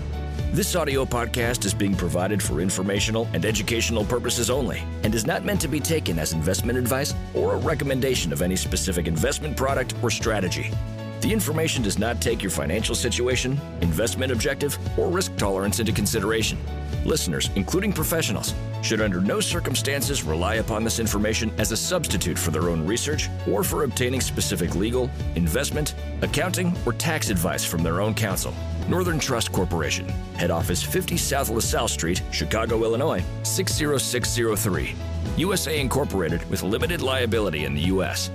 This 0.52 0.76
audio 0.76 1.04
podcast 1.04 1.64
is 1.64 1.74
being 1.74 1.96
provided 1.96 2.40
for 2.40 2.60
informational 2.60 3.28
and 3.32 3.44
educational 3.44 4.04
purposes 4.04 4.48
only 4.48 4.84
and 5.02 5.12
is 5.12 5.26
not 5.26 5.44
meant 5.44 5.60
to 5.62 5.68
be 5.68 5.80
taken 5.80 6.20
as 6.20 6.32
investment 6.32 6.78
advice 6.78 7.14
or 7.34 7.54
a 7.54 7.58
recommendation 7.58 8.32
of 8.32 8.42
any 8.42 8.54
specific 8.54 9.08
investment 9.08 9.56
product 9.56 9.94
or 10.02 10.10
strategy. 10.10 10.70
The 11.20 11.32
information 11.32 11.82
does 11.82 11.98
not 11.98 12.22
take 12.22 12.40
your 12.40 12.50
financial 12.50 12.94
situation, 12.94 13.60
investment 13.80 14.30
objective, 14.30 14.78
or 14.96 15.08
risk 15.08 15.36
tolerance 15.36 15.80
into 15.80 15.92
consideration. 15.92 16.58
Listeners, 17.04 17.50
including 17.54 17.92
professionals, 17.92 18.54
should 18.82 19.00
under 19.00 19.20
no 19.20 19.40
circumstances 19.40 20.22
rely 20.22 20.56
upon 20.56 20.84
this 20.84 20.98
information 20.98 21.50
as 21.58 21.72
a 21.72 21.76
substitute 21.76 22.38
for 22.38 22.50
their 22.50 22.68
own 22.68 22.86
research 22.86 23.28
or 23.48 23.64
for 23.64 23.84
obtaining 23.84 24.20
specific 24.20 24.74
legal, 24.74 25.10
investment, 25.34 25.94
accounting, 26.22 26.76
or 26.84 26.92
tax 26.92 27.30
advice 27.30 27.64
from 27.64 27.82
their 27.82 28.00
own 28.00 28.14
counsel. 28.14 28.54
Northern 28.88 29.18
Trust 29.18 29.52
Corporation, 29.52 30.08
Head 30.36 30.50
Office 30.50 30.82
50 30.82 31.16
South 31.16 31.48
LaSalle 31.48 31.88
Street, 31.88 32.22
Chicago, 32.32 32.82
Illinois 32.84 33.24
60603. 33.44 34.94
USA 35.36 35.80
Incorporated 35.80 36.48
with 36.50 36.62
limited 36.62 37.00
liability 37.00 37.64
in 37.64 37.74
the 37.74 37.82
U.S. 37.82 38.30